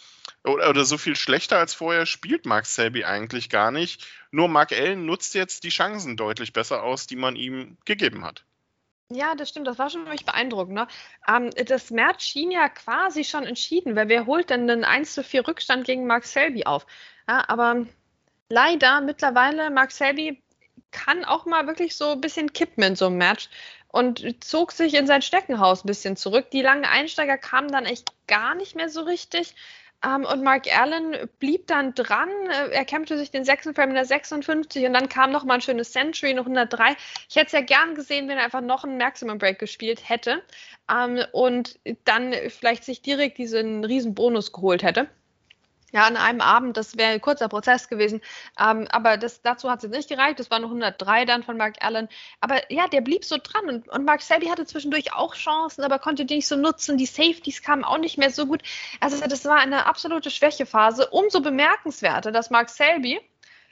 oder, 0.45 0.69
oder, 0.69 0.85
so 0.85 0.99
viel 0.99 1.17
schlechter 1.17 1.59
als 1.59 1.73
vorher 1.73 2.05
spielt 2.05 2.45
Mark 2.45 2.67
Selby 2.67 3.05
eigentlich 3.05 3.49
gar 3.49 3.71
nicht. 3.71 4.07
Nur 4.31 4.49
Mark 4.49 4.73
Allen 4.73 5.07
nutzt 5.07 5.35
jetzt 5.35 5.65
die 5.65 5.71
Chancen 5.71 6.17
deutlich 6.17 6.53
besser 6.53 6.83
aus, 6.83 7.07
die 7.07 7.17
man 7.17 7.37
ihm 7.37 7.79
gegeben 7.85 8.25
hat. 8.25 8.45
Ja, 9.11 9.35
das 9.35 9.51
stimmt. 9.51 9.67
Das 9.67 9.79
war 9.79 9.91
schon 9.91 10.05
wirklich 10.05 10.27
beeindruckend. 10.27 10.75
Ne? 10.75 10.89
Ähm, 11.29 11.51
das 11.67 11.91
Match 11.91 12.25
schien 12.25 12.51
ja 12.51 12.69
quasi 12.69 13.25
schon 13.25 13.45
entschieden, 13.45 13.97
weil 13.97 14.09
wer 14.09 14.27
holt 14.27 14.51
denn 14.51 14.69
einen 14.69 14.85
1 14.85 15.15
zu 15.15 15.23
4 15.23 15.47
Rückstand 15.47 15.87
gegen 15.87 16.07
Mark 16.07 16.25
Selby 16.25 16.65
auf? 16.65 16.87
Ja, 17.29 17.45
aber 17.49 17.87
leider 18.49 19.01
mittlerweile, 19.01 19.71
Mark 19.71 19.93
Selby 19.93 20.43
kann 20.95 21.25
auch 21.25 21.45
mal 21.45 21.67
wirklich 21.67 21.97
so 21.97 22.13
ein 22.13 22.21
bisschen 22.21 22.53
kippen 22.53 22.83
in 22.85 22.97
so 22.97 23.07
einem 23.07 23.19
Match 23.19 23.51
und 23.89 24.43
zog 24.43 24.73
sich 24.73 24.95
in 24.95 25.07
sein 25.07 25.23
Steckenhaus 25.23 25.85
ein 25.85 25.89
bisschen 25.89 26.17
zurück. 26.17 26.51
Die 26.51 26.63
langen 26.63 26.85
Einsteiger 26.85 27.37
kamen 27.37 27.69
dann 27.71 27.85
echt 27.85 28.13
gar 28.27 28.55
nicht 28.55 28.77
mehr 28.77 28.89
so 28.89 29.03
richtig. 29.03 29.55
Um, 30.05 30.23
ähm, 30.23 30.25
und 30.25 30.43
Mark 30.43 30.67
Allen 30.77 31.29
blieb 31.39 31.67
dann 31.67 31.95
dran. 31.95 32.29
Äh, 32.51 32.71
er 32.73 32.85
kämpfte 32.85 33.17
sich 33.17 33.31
den 33.31 33.45
sechsten 33.45 33.75
Frame 33.75 33.91
in 33.91 33.95
der 33.95 34.05
56 34.05 34.85
und 34.85 34.93
dann 34.93 35.09
kam 35.09 35.33
noch 35.33 35.45
mal 35.45 35.55
ein 35.55 35.61
schönes 35.63 35.93
Century, 35.93 36.35
noch 36.35 36.45
103. 36.45 36.97
Ich 37.29 37.37
hätte 37.37 37.47
es 37.47 37.53
ja 37.53 37.63
gern 37.63 37.95
gesehen, 37.95 38.29
wenn 38.29 38.37
er 38.37 38.45
einfach 38.45 38.61
noch 38.61 38.85
einen 38.85 38.99
Maximum 38.99 39.39
Break 39.39 39.59
gespielt 39.59 40.07
hätte 40.09 40.43
um, 40.89 41.17
ähm, 41.17 41.25
und 41.33 41.79
dann 42.05 42.35
vielleicht 42.49 42.85
sich 42.85 43.01
direkt 43.01 43.39
diesen 43.39 43.85
riesen 43.85 44.15
Bonus 44.15 44.53
geholt 44.53 44.83
hätte 44.83 45.09
ja, 45.95 46.07
an 46.07 46.17
einem 46.17 46.41
Abend, 46.41 46.77
das 46.77 46.97
wäre 46.99 47.13
ein 47.13 47.21
kurzer 47.21 47.49
Prozess 47.49 47.89
gewesen. 47.89 48.21
Ähm, 48.59 48.89
aber 48.91 49.17
das, 49.17 49.43
dazu 49.43 49.71
hat 49.71 49.79
es 49.79 49.85
jetzt 49.85 49.97
nicht 49.97 50.09
gereicht. 50.09 50.41
Das 50.41 50.51
war 50.51 50.59
nur 50.59 50.69
103 50.69 51.25
dann 51.25 51.45
von 51.45 51.57
Mark 51.57 51.77
Allen. 51.85 52.09
Aber 52.41 52.71
ja, 52.71 52.89
der 52.89 53.01
blieb 53.01 53.25
so 53.25 53.37
dran. 53.41 53.69
Und, 53.69 53.89
und 53.89 54.05
Mark 54.05 54.21
Selby 54.21 54.47
hatte 54.47 54.67
zwischendurch 54.67 55.15
auch 55.15 55.37
Chancen, 55.37 55.85
aber 55.85 56.01
konnte 56.01 56.25
die 56.25 56.35
nicht 56.35 56.49
so 56.49 56.57
nutzen. 56.57 56.99
Die 56.99 57.07
Safeties 57.07 57.63
kamen 57.63 57.85
auch 57.85 57.99
nicht 57.99 58.19
mehr 58.19 58.31
so 58.31 58.47
gut. 58.47 58.63
Also 58.99 59.25
das 59.25 59.45
war 59.45 59.59
eine 59.59 59.87
absolute 59.87 60.33
Schwächephase. 60.33 61.07
Umso 61.11 61.41
bemerkenswerter, 61.41 62.33
dass 62.33 62.51
Mark 62.51 62.71
Selby 62.71 63.21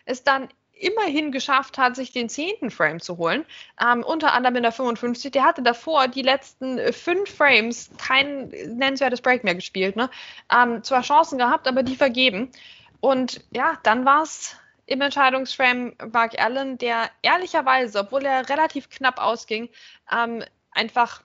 es 0.05 0.23
dann 0.23 0.49
immerhin 0.83 1.33
geschafft 1.33 1.79
hat, 1.79 1.97
sich 1.97 2.13
den 2.13 2.29
zehnten 2.29 2.71
Frame 2.71 3.01
zu 3.01 3.17
holen. 3.17 3.45
Ähm, 3.81 4.03
unter 4.03 4.33
anderem 4.33 4.57
in 4.57 4.63
der 4.63 4.73
55. 4.73 5.31
Der 5.31 5.45
hatte 5.45 5.63
davor 5.63 6.09
die 6.09 6.23
letzten 6.23 6.79
äh, 6.79 6.93
fünf 6.93 7.35
Frames 7.35 7.91
kein 7.99 8.49
nennenswertes 8.49 9.21
Break 9.21 9.45
mehr 9.45 9.55
gespielt. 9.55 9.97
Ne? 9.97 10.11
Ähm, 10.53 10.83
zwar 10.83 11.03
Chancen 11.03 11.39
gehabt, 11.39 11.69
aber 11.69 11.83
die 11.83 11.97
vergeben. 11.97 12.51
Und 13.01 13.45
ja, 13.53 13.79
dann 13.83 14.05
war 14.05 14.23
es 14.23 14.57
im 14.87 15.01
Entscheidungsframe 15.01 15.95
Mark 16.13 16.39
Allen, 16.41 16.77
der 16.79 17.11
ehrlicherweise, 17.23 18.01
obwohl 18.01 18.25
er 18.25 18.49
relativ 18.49 18.91
knapp 18.91 19.19
ausging, 19.19 19.69
ähm, 20.11 20.45
einfach 20.73 21.23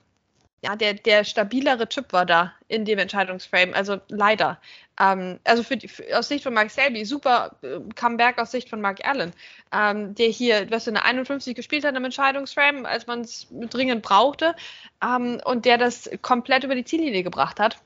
ja, 0.67 0.75
der, 0.75 0.95
der 0.95 1.23
stabilere 1.23 1.88
Chip 1.88 2.12
war 2.12 2.25
da 2.25 2.53
in 2.67 2.84
dem 2.84 2.99
Entscheidungsframe. 2.99 3.73
Also 3.73 3.99
leider. 4.10 4.60
Ähm, 4.99 5.39
also 5.45 5.63
für 5.63 5.80
für, 5.80 6.17
aus 6.17 6.27
Sicht 6.27 6.43
von 6.43 6.53
Mark 6.53 6.71
Selby, 6.71 7.06
super 7.06 7.56
äh, 7.62 7.80
Comeback 7.95 8.38
aus 8.38 8.51
Sicht 8.51 8.69
von 8.69 8.82
Mark 8.82 9.08
Allen, 9.08 9.32
ähm, 9.71 10.13
der 10.15 10.27
hier, 10.27 10.69
was 10.69 10.88
in 10.88 10.95
der 10.95 11.06
51 11.06 11.56
gespielt 11.56 11.86
hat 11.86 11.95
im 11.95 12.03
Entscheidungsframe, 12.03 12.86
als 12.86 13.08
man 13.08 13.21
es 13.21 13.47
dringend 13.51 14.01
brauchte, 14.01 14.56
ähm, 15.01 15.39
und 15.45 15.63
der 15.65 15.77
das 15.77 16.10
komplett 16.21 16.65
über 16.65 16.75
die 16.75 16.86
Ziellinie 16.86 17.23
gebracht 17.23 17.60
hat. 17.60 17.77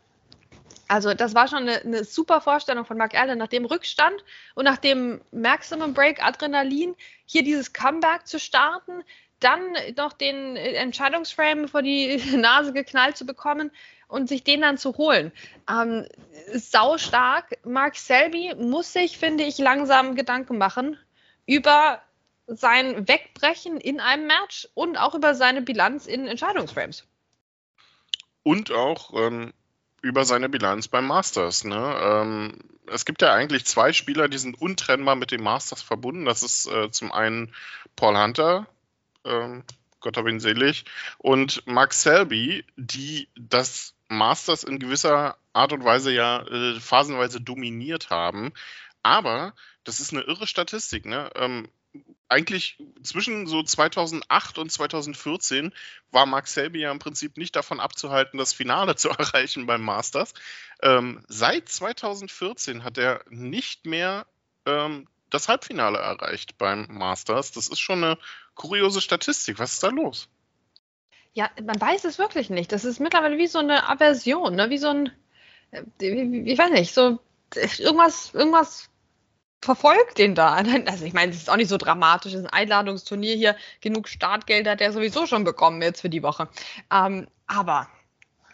Also 0.88 1.14
das 1.14 1.36
war 1.36 1.48
schon 1.48 1.60
eine, 1.60 1.82
eine, 1.82 2.04
super 2.04 2.42
Vorstellung 2.42 2.86
von 2.86 2.98
Mark 2.98 3.14
Allen, 3.14 3.38
nach 3.38 3.48
dem 3.48 3.66
Rückstand 3.66 4.26
und 4.56 4.66
nach 4.66 4.78
dem 4.78 5.22
Maximum 5.32 5.94
Break 5.94 6.22
Adrenalin 6.24 6.96
hier 7.26 7.44
dieses 7.44 7.74
Comeback 7.74 8.26
zu 8.26 8.40
starten, 8.40 9.04
dann 9.42 9.62
noch 9.98 10.14
den 10.14 10.56
Entscheidungsframe 10.56 11.68
vor 11.68 11.82
die 11.82 12.18
Nase 12.38 12.74
geknallt 12.74 13.18
zu 13.18 13.26
bekommen 13.26 13.72
und 14.08 14.28
sich 14.28 14.44
den 14.44 14.62
dann 14.62 14.78
zu 14.78 14.98
holen. 14.98 15.32
Ähm, 15.70 16.06
sau 16.54 16.98
stark. 16.98 17.58
Mark 17.66 17.96
Selby 17.96 18.54
muss 18.58 18.94
sich, 18.94 19.18
finde 19.18 19.44
ich, 19.44 19.58
langsam 19.58 20.16
Gedanken 20.16 20.58
machen 20.58 20.98
über 21.46 22.02
sein 22.48 23.08
Wegbrechen 23.08 23.78
in 23.78 24.00
einem 24.00 24.28
Match 24.28 24.68
und 24.74 24.98
auch 24.98 25.16
über 25.16 25.36
seine 25.36 25.62
Bilanz 25.62 26.06
in 26.06 26.28
Entscheidungsframes. 26.28 27.06
Und 28.44 28.72
auch 28.72 29.14
ähm, 29.14 29.54
über 30.02 30.26
seine 30.26 30.50
Bilanz 30.50 30.88
beim 30.88 31.08
Masters. 31.08 31.64
Ne? 31.64 32.00
Ähm, 32.02 32.60
es 32.88 33.06
gibt 33.06 33.22
ja 33.22 33.34
eigentlich 33.34 33.66
zwei 33.66 33.94
Spieler, 33.94 34.28
die 34.28 34.38
sind 34.38 34.60
untrennbar 34.60 35.16
mit 35.16 35.32
dem 35.32 35.44
Masters 35.44 35.82
verbunden. 35.82 36.26
Das 36.26 36.44
ist 36.44 36.68
äh, 36.68 36.92
zum 36.92 37.12
einen 37.12 37.54
Paul 37.96 38.18
Hunter, 38.18 38.68
ähm, 39.26 39.64
Gott 40.00 40.18
hab 40.18 40.28
ihn 40.28 40.40
selig, 40.40 40.86
und 41.20 41.66
Max 41.68 42.02
Selby, 42.02 42.66
die 42.76 43.30
das 43.36 43.94
Masters 44.10 44.64
in 44.64 44.80
gewisser 44.80 45.38
Art 45.54 45.74
und 45.74 45.86
Weise 45.86 46.12
ja 46.12 46.42
äh, 46.42 46.80
phasenweise 46.80 47.40
dominiert 47.40 48.10
haben. 48.10 48.52
Aber 49.04 49.54
das 49.84 50.00
ist 50.00 50.12
eine 50.12 50.22
irre 50.22 50.48
Statistik. 50.48 51.06
Ne? 51.06 51.30
Ähm, 51.36 51.70
eigentlich 52.30 52.78
zwischen 53.04 53.48
so 53.48 53.62
2008 53.62 54.58
und 54.58 54.72
2014 54.72 55.74
war 56.12 56.26
Mark 56.26 56.48
Selby 56.48 56.82
ja 56.82 56.92
im 56.92 57.00
Prinzip 57.00 57.38
nicht 57.38 57.56
davon 57.56 57.80
abzuhalten, 57.80 58.38
das 58.38 58.54
Finale 58.54 58.96
zu 58.98 59.10
erreichen 59.10 59.66
beim 59.66 59.82
Masters. 59.82 60.34
Ähm, 60.82 61.24
seit 61.28 61.70
2014 61.70 62.84
hat 62.84 62.98
er 62.98 63.24
nicht 63.30 63.86
mehr 63.86 64.26
ähm, 64.66 65.08
das 65.30 65.48
Halbfinale 65.48 65.98
erreicht 65.98 66.58
beim 66.58 66.88
Masters. 66.90 67.52
Das 67.52 67.68
ist 67.68 67.80
schon 67.80 68.04
eine 68.04 68.18
kuriose 68.56 69.02
Statistik. 69.02 69.60
Was 69.60 69.74
ist 69.74 69.84
da 69.84 69.90
los? 69.90 70.30
Ja, 71.34 71.50
man 71.64 71.80
weiß 71.80 72.04
es 72.06 72.20
wirklich 72.20 72.50
nicht. 72.50 72.72
Das 72.72 72.84
ist 72.84 73.00
mittlerweile 73.00 73.38
wie 73.38 73.48
so 73.48 73.60
eine 73.60 73.88
Aversion, 73.88 74.56
ne? 74.56 74.70
wie 74.70 74.78
so 74.78 74.90
ein, 74.90 75.12
äh, 75.72 75.84
ich 76.06 76.58
weiß 76.60 76.72
nicht, 76.72 76.94
so 76.94 77.20
irgendwas, 77.56 78.34
irgendwas 78.34 78.90
verfolgt 79.62 80.18
den 80.18 80.36
da. 80.36 80.56
Also 80.86 81.06
ich 81.06 81.14
meine, 81.14 81.32
es 81.32 81.38
ist 81.38 81.50
auch 81.50 81.56
nicht 81.56 81.70
so 81.70 81.78
dramatisch, 81.78 82.34
es 82.34 82.40
ist 82.40 82.46
ein 82.46 82.54
Einladungsturnier 82.54 83.36
hier, 83.36 83.56
genug 83.80 84.10
Startgeld 84.10 84.68
hat 84.68 84.82
er 84.82 84.92
sowieso 84.92 85.26
schon 85.26 85.44
bekommen 85.44 85.82
jetzt 85.82 86.02
für 86.02 86.10
die 86.10 86.24
Woche. 86.24 86.50
Ähm, 86.92 87.28
aber 87.48 87.88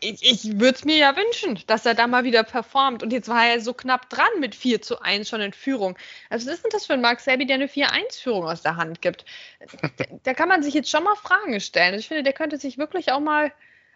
ich, 0.02 0.24
ich 0.24 0.60
würde 0.60 0.76
es 0.76 0.86
mir 0.86 0.98
ja 0.98 1.16
wünschen, 1.16 1.62
dass 1.68 1.86
er 1.86 1.94
da 1.94 2.08
mal 2.08 2.24
wieder 2.24 2.44
performt. 2.44 3.04
Und 3.04 3.12
jetzt 3.12 3.30
war 3.30 3.46
er 3.46 3.62
so 3.62 3.74
knapp 3.74 4.10
dran 4.10 4.28
mit 4.40 4.56
4 4.56 4.82
zu 4.82 5.02
1 5.02 5.30
schon 5.30 5.42
in 5.42 5.54
Führung. 5.54 5.98
Also 6.30 6.48
was 6.48 6.56
ist 6.56 6.64
denn 6.64 6.72
das 6.72 6.86
für 6.86 6.94
ein 6.94 7.02
Mark 7.02 7.20
Selby, 7.20 7.46
der 7.46 7.56
eine 7.56 7.68
4-1-Führung 7.68 8.46
aus 8.46 8.62
der 8.62 8.76
Hand 8.76 9.02
gibt? 9.02 9.26
da 10.24 10.34
kann 10.34 10.50
man 10.50 10.64
sich 10.64 10.74
jetzt 10.74 10.90
schon 10.90 11.04
mal 11.04 11.16
Fragen 11.16 11.60
stellen. 11.60 11.98
Ich 12.00 12.08
finde, 12.08 12.24
der 12.24 12.34
könnte 12.34 12.58
sich 12.58 12.78
wirklich 12.78 13.12
auch 13.12 13.20
mal 13.20 13.52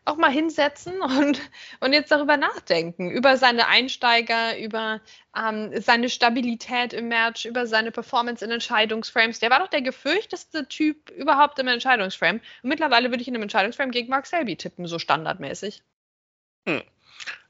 auch 0.06 0.18
mal 0.18 0.32
hinsetzen 0.32 1.02
und, 1.02 1.42
und 1.80 1.94
jetzt 1.94 2.12
darüber 2.12 2.38
nachdenken, 2.38 3.12
über 3.12 3.38
seine 3.38 3.68
Einsteiger, 3.68 4.58
über 4.58 5.02
ähm, 5.38 5.72
seine 5.82 6.10
Stabilität 6.10 6.94
im 6.94 7.08
Match, 7.08 7.46
über 7.46 7.68
seine 7.68 7.92
Performance 7.92 8.44
in 8.44 8.52
Entscheidungsframes. 8.52 9.40
Der 9.40 9.50
war 9.50 9.60
doch 9.60 9.68
der 9.68 9.82
gefürchteste 9.82 10.68
Typ 10.68 11.10
überhaupt 11.12 11.60
im 11.60 11.68
Entscheidungsframe. 11.68 12.42
Und 12.64 12.70
mittlerweile 12.70 13.10
würde 13.10 13.22
ich 13.22 13.28
in 13.28 13.36
einem 13.36 13.44
Entscheidungsframe 13.44 13.92
gegen 13.92 14.10
Mark 14.10 14.26
Selby 14.26 14.56
tippen, 14.56 14.88
so 14.88 15.00
standardmäßig. 15.00 15.84
Hm. 16.68 16.84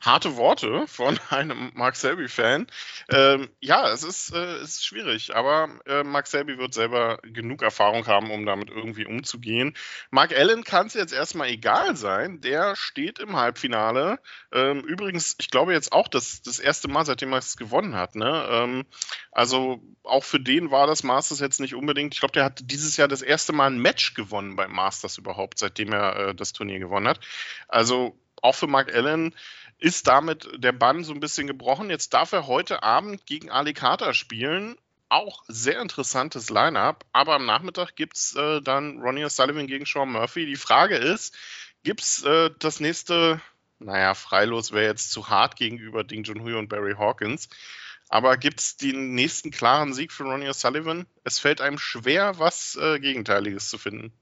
Harte 0.02 0.36
Worte 0.36 0.88
von 0.88 1.20
einem 1.30 1.72
Mark 1.76 1.96
Selby-Fan. 1.96 2.68
Ähm, 3.10 3.50
ja, 3.60 3.88
es 3.92 4.04
ist, 4.04 4.34
äh, 4.34 4.56
es 4.56 4.76
ist 4.76 4.86
schwierig, 4.86 5.36
aber 5.36 5.70
äh, 5.86 6.04
Mark 6.04 6.28
Selby 6.28 6.58
wird 6.58 6.74
selber 6.74 7.20
genug 7.22 7.62
Erfahrung 7.62 8.08
haben, 8.08 8.32
um 8.32 8.46
damit 8.46 8.70
irgendwie 8.70 9.06
umzugehen. 9.06 9.76
Mark 10.10 10.36
Allen 10.36 10.64
kann 10.64 10.88
es 10.88 10.96
jetzt 10.96 11.14
erstmal 11.14 11.50
egal 11.50 11.96
sein. 11.96 12.42
Der 12.42 12.76
steht 12.76 13.20
im 13.20 13.36
Halbfinale. 13.36 14.20
Ähm, 14.52 14.80
übrigens, 14.82 15.36
ich 15.40 15.52
glaube 15.52 15.74
jetzt 15.74 15.94
auch 15.94 16.08
das, 16.08 16.42
das 16.42 16.58
erste 16.58 16.88
Mal, 16.88 17.06
seitdem 17.06 17.32
er 17.32 17.40
es 17.40 17.56
gewonnen 17.56 17.96
hat. 17.96 18.16
Ne? 18.16 18.48
Ähm, 18.50 18.86
also 19.32 19.84
auch 20.04 20.24
für 20.24 20.40
den 20.40 20.72
war 20.72 20.88
das 20.88 21.04
Masters 21.04 21.40
jetzt 21.40 21.60
nicht 21.60 21.76
unbedingt. 21.76 22.16
Ich 22.16 22.22
glaube, 22.22 22.34
der 22.34 22.46
hat 22.46 22.60
dieses 22.64 22.98
Jahr 22.98 23.08
das 23.08 23.22
erste 23.22 23.54
Mal 23.54 23.68
ein 23.68 23.80
Match 23.80 24.16
gewonnen 24.16 24.56
beim 24.56 24.72
Masters 24.72 25.20
überhaupt, 25.20 25.60
seitdem 25.60 25.94
er 25.94 26.16
äh, 26.16 26.36
das 26.36 26.54
Turnier 26.54 26.80
gewonnen 26.80 27.08
hat. 27.08 27.20
Also 27.68 28.18
auch 28.42 28.56
für 28.56 28.68
Mark 28.68 28.94
Allen 28.94 29.36
ist 29.78 30.08
damit 30.08 30.48
der 30.58 30.74
Bann 30.74 31.04
so 31.04 31.14
ein 31.14 31.20
bisschen 31.20 31.48
gebrochen. 31.48 31.90
Jetzt 31.90 32.14
darf 32.14 32.32
er 32.32 32.48
heute 32.48 32.84
Abend 32.84 33.26
gegen 33.26 33.50
Ali 33.50 33.74
Carter 33.74 34.14
spielen. 34.14 34.76
Auch 35.10 35.44
sehr 35.48 35.82
interessantes 35.82 36.50
Line-up. 36.50 37.04
Aber 37.12 37.34
am 37.34 37.46
Nachmittag 37.46 37.96
gibt 37.96 38.16
es 38.16 38.36
äh, 38.36 38.62
dann 38.62 39.02
Ronnie 39.02 39.26
O'Sullivan 39.26 39.66
gegen 39.66 39.86
Sean 39.86 40.12
Murphy. 40.12 40.46
Die 40.46 40.56
Frage 40.56 40.96
ist, 40.96 41.36
gibt 41.84 42.02
es 42.02 42.24
äh, 42.24 42.52
das 42.60 42.80
nächste, 42.80 43.42
naja, 43.80 44.14
Freilos 44.14 44.72
wäre 44.72 44.86
jetzt 44.86 45.12
zu 45.12 45.30
hart 45.30 45.56
gegenüber 45.56 46.04
Ding 46.04 46.24
Junhui 46.24 46.54
und 46.54 46.70
Barry 46.70 46.94
Hawkins. 46.94 47.50
Aber 48.08 48.38
gibt 48.38 48.60
es 48.60 48.78
den 48.78 49.16
nächsten 49.16 49.52
klaren 49.52 49.94
Sieg 49.94 50.12
für 50.12 50.24
Ronnie 50.24 50.50
O'Sullivan? 50.50 51.06
Es 51.24 51.40
fällt 51.40 51.60
einem 51.60 51.80
schwer, 51.80 52.38
was 52.38 52.76
äh, 52.76 53.00
Gegenteiliges 53.00 53.70
zu 53.70 53.78
finden. 53.78 54.14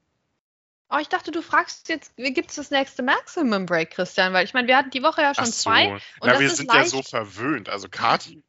Oh, 0.92 0.98
ich 0.98 1.08
dachte, 1.08 1.30
du 1.30 1.40
fragst 1.40 1.88
jetzt, 1.88 2.12
wie 2.16 2.32
gibt 2.32 2.50
es 2.50 2.56
das 2.56 2.70
nächste 2.70 3.02
Maximum 3.04 3.64
Break, 3.64 3.90
Christian? 3.90 4.32
Weil 4.32 4.44
ich 4.44 4.54
meine, 4.54 4.66
wir 4.66 4.76
hatten 4.76 4.90
die 4.90 5.02
Woche 5.02 5.22
ja 5.22 5.34
schon 5.34 5.44
so. 5.46 5.52
zwei. 5.52 5.92
Und 5.92 6.02
Na, 6.24 6.40
wir 6.40 6.50
sind 6.50 6.66
leicht, 6.66 6.92
ja 6.92 6.98
so 6.98 7.02
verwöhnt. 7.02 7.68
Also 7.68 7.88
Kati. 7.88 8.42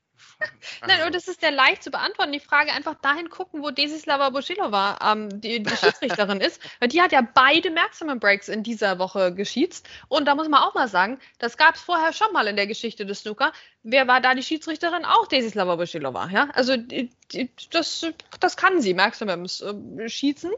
Nein, 0.88 1.06
und 1.06 1.16
das 1.16 1.28
ist 1.28 1.42
ja 1.42 1.50
leicht 1.50 1.84
zu 1.84 1.92
beantworten. 1.92 2.32
Die 2.32 2.40
Frage 2.40 2.72
einfach 2.72 2.96
dahin 2.96 3.30
gucken, 3.30 3.62
wo 3.62 3.72
Desislava 3.72 4.30
Bushilova 4.30 5.00
ähm, 5.04 5.42
die, 5.42 5.62
die 5.64 5.76
Schiedsrichterin 5.76 6.42
ist. 6.42 6.62
Weil 6.80 6.90
die 6.90 7.02
hat 7.02 7.12
ja 7.12 7.22
beide 7.22 7.72
Maximum 7.72 8.20
Breaks 8.20 8.50
in 8.50 8.64
dieser 8.64 9.00
Woche 9.00 9.34
geschießt. 9.34 9.88
Und 10.08 10.26
da 10.26 10.36
muss 10.36 10.50
man 10.50 10.62
auch 10.62 10.74
mal 10.74 10.88
sagen, 10.88 11.20
das 11.40 11.58
gab 11.58 11.76
es 11.76 11.82
vorher 11.82 12.14
schon 12.14 12.32
mal 12.34 12.48
in 12.48 12.56
der 12.56 12.68
Geschichte 12.68 13.06
des 13.06 13.22
Snooker. 13.22 13.52
Wer 13.84 14.08
war 14.08 14.22
da 14.22 14.36
die 14.36 14.44
Schiedsrichterin? 14.44 15.06
Auch 15.06 15.28
Desislava 15.28 15.76
Bushilova. 15.76 16.30
Ja? 16.30 16.50
Also 16.54 16.78
die, 16.78 17.10
die, 17.32 17.50
das, 17.72 18.06
das 18.40 18.58
kann 18.58 18.82
sie, 18.82 18.94
Maximums 18.94 19.62
äh, 19.62 20.10
schießen. 20.10 20.52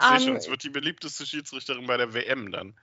Sehr 0.00 0.20
schön. 0.20 0.28
Ähm, 0.28 0.36
Es 0.36 0.48
wird 0.48 0.64
die 0.64 0.70
beliebteste 0.70 1.26
Schiedsrichterin 1.26 1.86
bei 1.86 1.96
der 1.96 2.14
WM 2.14 2.50
dann. 2.52 2.74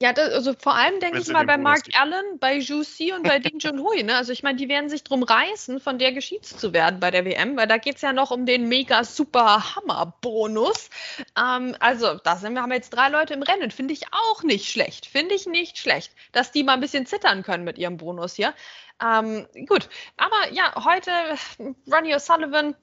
Ja, 0.00 0.12
das, 0.12 0.32
also 0.32 0.54
vor 0.56 0.76
allem 0.76 1.00
denke 1.00 1.18
ich 1.18 1.26
mal 1.28 1.44
bei 1.44 1.56
Mark. 1.56 1.80
Allen, 1.98 2.38
bei 2.38 2.58
Juicy 2.58 3.12
und 3.12 3.24
bei 3.24 3.38
Ding 3.40 3.58
Junhui. 3.58 4.04
Ne? 4.04 4.16
Also 4.16 4.32
ich 4.32 4.44
meine, 4.44 4.56
die 4.56 4.68
werden 4.68 4.88
sich 4.88 5.02
drum 5.02 5.24
reißen, 5.24 5.80
von 5.80 5.98
der 5.98 6.12
geschießt 6.12 6.60
zu 6.60 6.72
werden 6.72 7.00
bei 7.00 7.10
der 7.10 7.24
WM, 7.24 7.56
weil 7.56 7.66
da 7.66 7.78
geht 7.78 7.96
es 7.96 8.02
ja 8.02 8.12
noch 8.12 8.30
um 8.30 8.46
den 8.46 8.68
mega 8.68 9.02
super 9.02 9.74
Hammer-Bonus. 9.74 10.90
Ähm, 11.36 11.74
also 11.80 12.14
da 12.14 12.36
sind 12.36 12.54
wir, 12.54 12.62
haben 12.62 12.70
jetzt 12.70 12.90
drei 12.90 13.08
Leute 13.08 13.34
im 13.34 13.42
Rennen. 13.42 13.72
Finde 13.72 13.92
ich 13.92 14.04
auch 14.12 14.44
nicht 14.44 14.70
schlecht. 14.70 15.06
Finde 15.06 15.34
ich 15.34 15.46
nicht 15.46 15.78
schlecht, 15.78 16.12
dass 16.30 16.52
die 16.52 16.62
mal 16.62 16.74
ein 16.74 16.80
bisschen 16.80 17.06
zittern 17.06 17.42
können 17.42 17.64
mit 17.64 17.76
ihrem 17.76 17.96
Bonus 17.96 18.34
hier. 18.34 18.54
Ähm, 19.02 19.48
gut, 19.66 19.88
aber 20.16 20.52
ja, 20.52 20.72
heute 20.84 21.10
Ronnie 21.90 22.14
O'Sullivan, 22.14 22.74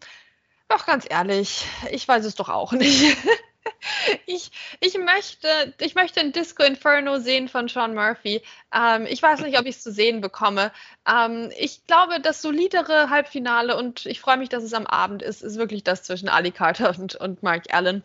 doch 0.67 0.85
ganz 0.85 1.05
ehrlich, 1.09 1.65
ich 1.91 2.05
weiß 2.07 2.25
es 2.25 2.35
doch 2.35 2.49
auch 2.49 2.73
nicht. 2.73 3.17
Ich, 4.25 4.51
ich, 4.79 4.97
möchte, 4.97 5.73
ich 5.79 5.95
möchte 5.95 6.19
ein 6.19 6.31
Disco 6.31 6.63
Inferno 6.63 7.19
sehen 7.19 7.47
von 7.47 7.67
Sean 7.67 7.93
Murphy. 7.93 8.41
Ähm, 8.73 9.05
ich 9.05 9.21
weiß 9.21 9.41
nicht, 9.41 9.59
ob 9.59 9.65
ich 9.65 9.75
es 9.75 9.83
zu 9.83 9.91
sehen 9.91 10.21
bekomme. 10.21 10.71
Ähm, 11.07 11.51
ich 11.57 11.85
glaube, 11.87 12.19
das 12.19 12.41
solidere 12.41 13.09
Halbfinale, 13.09 13.75
und 13.75 14.05
ich 14.05 14.19
freue 14.19 14.37
mich, 14.37 14.49
dass 14.49 14.63
es 14.63 14.73
am 14.73 14.85
Abend 14.87 15.21
ist, 15.21 15.41
ist 15.41 15.57
wirklich 15.57 15.83
das 15.83 16.03
zwischen 16.03 16.29
Ali 16.29 16.51
Carter 16.51 16.97
und, 16.97 17.15
und 17.15 17.43
Mark 17.43 17.73
Allen. 17.73 18.03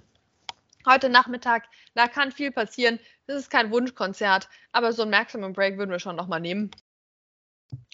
Heute 0.86 1.08
Nachmittag, 1.08 1.64
da 1.94 2.08
kann 2.08 2.32
viel 2.32 2.52
passieren. 2.52 2.98
Das 3.26 3.36
ist 3.36 3.50
kein 3.50 3.70
Wunschkonzert, 3.70 4.48
aber 4.72 4.92
so 4.92 5.02
ein 5.02 5.10
Maximum 5.10 5.52
Break 5.52 5.76
würden 5.76 5.90
wir 5.90 6.00
schon 6.00 6.16
nochmal 6.16 6.40
nehmen. 6.40 6.70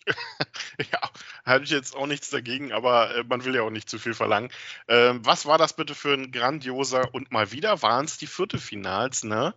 Ja, 0.93 1.01
hatte 1.45 1.65
ich 1.65 1.71
jetzt 1.71 1.97
auch 1.97 2.07
nichts 2.07 2.31
dagegen, 2.31 2.73
aber 2.73 3.15
äh, 3.17 3.25
man 3.25 3.45
will 3.45 3.55
ja 3.55 3.63
auch 3.63 3.71
nicht 3.71 3.89
zu 3.89 3.99
viel 3.99 4.15
verlangen. 4.15 4.51
Ähm, 4.89 5.25
was 5.25 5.47
war 5.47 5.59
das 5.59 5.75
bitte 5.75 5.95
für 5.95 6.13
ein 6.15 6.31
grandioser 6.33 7.15
und 7.15 7.33
mal 7.33 7.53
wieder 7.53 7.83
waren 7.83 8.05
es 8.05 8.19
die 8.19 8.27
Viertelfinals, 8.27 9.25
ne? 9.25 9.55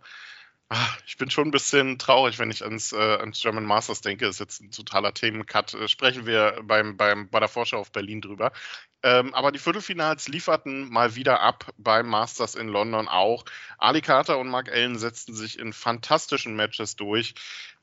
Ah, 0.70 0.88
Ich 1.06 1.16
bin 1.18 1.30
schon 1.30 1.48
ein 1.48 1.52
bisschen 1.52 1.98
traurig, 1.98 2.38
wenn 2.40 2.50
ich 2.50 2.64
ans, 2.64 2.92
äh, 2.92 2.96
ans 2.98 3.40
German 3.40 3.64
Masters 3.66 4.02
denke. 4.02 4.26
Ist 4.28 4.40
jetzt 4.40 4.60
ein 4.62 4.70
totaler 4.72 5.14
Themencut. 5.14 5.74
Äh, 5.74 5.88
sprechen 5.88 6.26
wir 6.26 6.60
beim, 6.64 6.96
beim, 6.96 7.28
bei 7.30 7.40
der 7.40 7.48
Vorschau 7.48 7.78
auf 7.78 7.92
Berlin 7.92 8.20
drüber. 8.22 8.52
Ähm, 9.02 9.34
aber 9.34 9.52
die 9.52 9.58
Viertelfinals 9.60 10.28
lieferten 10.28 10.90
mal 10.90 11.16
wieder 11.16 11.40
ab 11.40 11.72
beim 11.78 12.08
Masters 12.08 12.54
in 12.56 12.68
London 12.68 13.08
auch. 13.08 13.44
Ali 13.78 14.00
Carter 14.02 14.38
und 14.38 14.48
Mark 14.48 14.70
Allen 14.70 14.98
setzten 14.98 15.34
sich 15.34 15.58
in 15.58 15.72
fantastischen 15.72 16.56
Matches 16.56 16.96
durch 16.96 17.34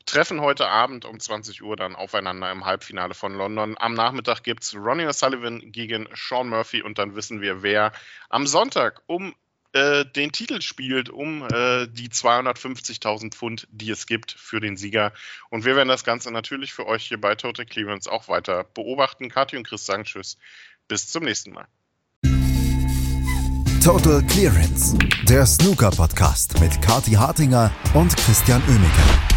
treffen 0.08 0.42
heute 0.42 0.68
Abend 0.68 1.06
um 1.06 1.20
20 1.20 1.62
Uhr 1.62 1.76
dann 1.76 1.96
aufeinander 1.96 2.52
im 2.52 2.66
Halbfinale 2.66 3.14
von 3.14 3.36
London. 3.36 3.76
Am 3.78 3.94
Nachmittag 3.94 4.42
gibt 4.42 4.64
es 4.64 4.76
Ronnie 4.76 5.06
O'Sullivan 5.06 5.72
gegen 5.72 6.08
Sean 6.16 6.50
Murphy 6.50 6.82
und 6.82 6.98
dann 6.98 7.16
wissen 7.16 7.42
wir, 7.42 7.62
wer 7.62 7.92
am 8.30 8.48
Sonntag 8.48 9.04
um 9.06 9.36
äh, 9.74 10.06
den 10.06 10.32
Titel 10.32 10.62
spielt, 10.62 11.10
um 11.10 11.44
äh, 11.44 11.88
die 11.88 12.10
250.000 12.10 13.36
Pfund, 13.36 13.68
die 13.70 13.92
es 13.92 14.08
gibt 14.08 14.32
für 14.32 14.60
den 14.60 14.78
Sieger. 14.78 15.14
Und 15.50 15.66
wir 15.66 15.76
werden 15.76 15.90
das 15.90 16.06
Ganze 16.06 16.32
natürlich 16.32 16.74
für 16.74 16.88
euch 16.88 17.06
hier 17.06 17.20
bei 17.20 17.36
Total 17.36 17.66
Clearance 17.66 18.10
auch 18.10 18.30
weiter 18.30 18.64
beobachten. 18.64 19.30
Kathi 19.30 19.58
und 19.58 19.68
Chris 19.68 19.86
sagen 19.86 20.06
Tschüss. 20.06 20.38
Bis 20.88 21.10
zum 21.10 21.26
nächsten 21.26 21.52
Mal. 21.52 21.68
Total 23.84 24.22
Clearance, 24.24 24.98
der 25.24 25.46
Snooker-Podcast 25.46 26.60
mit 26.60 26.82
Kati 26.82 27.12
Hartinger 27.12 27.72
und 27.94 28.16
Christian 28.18 28.62
Oemeke. 28.68 29.37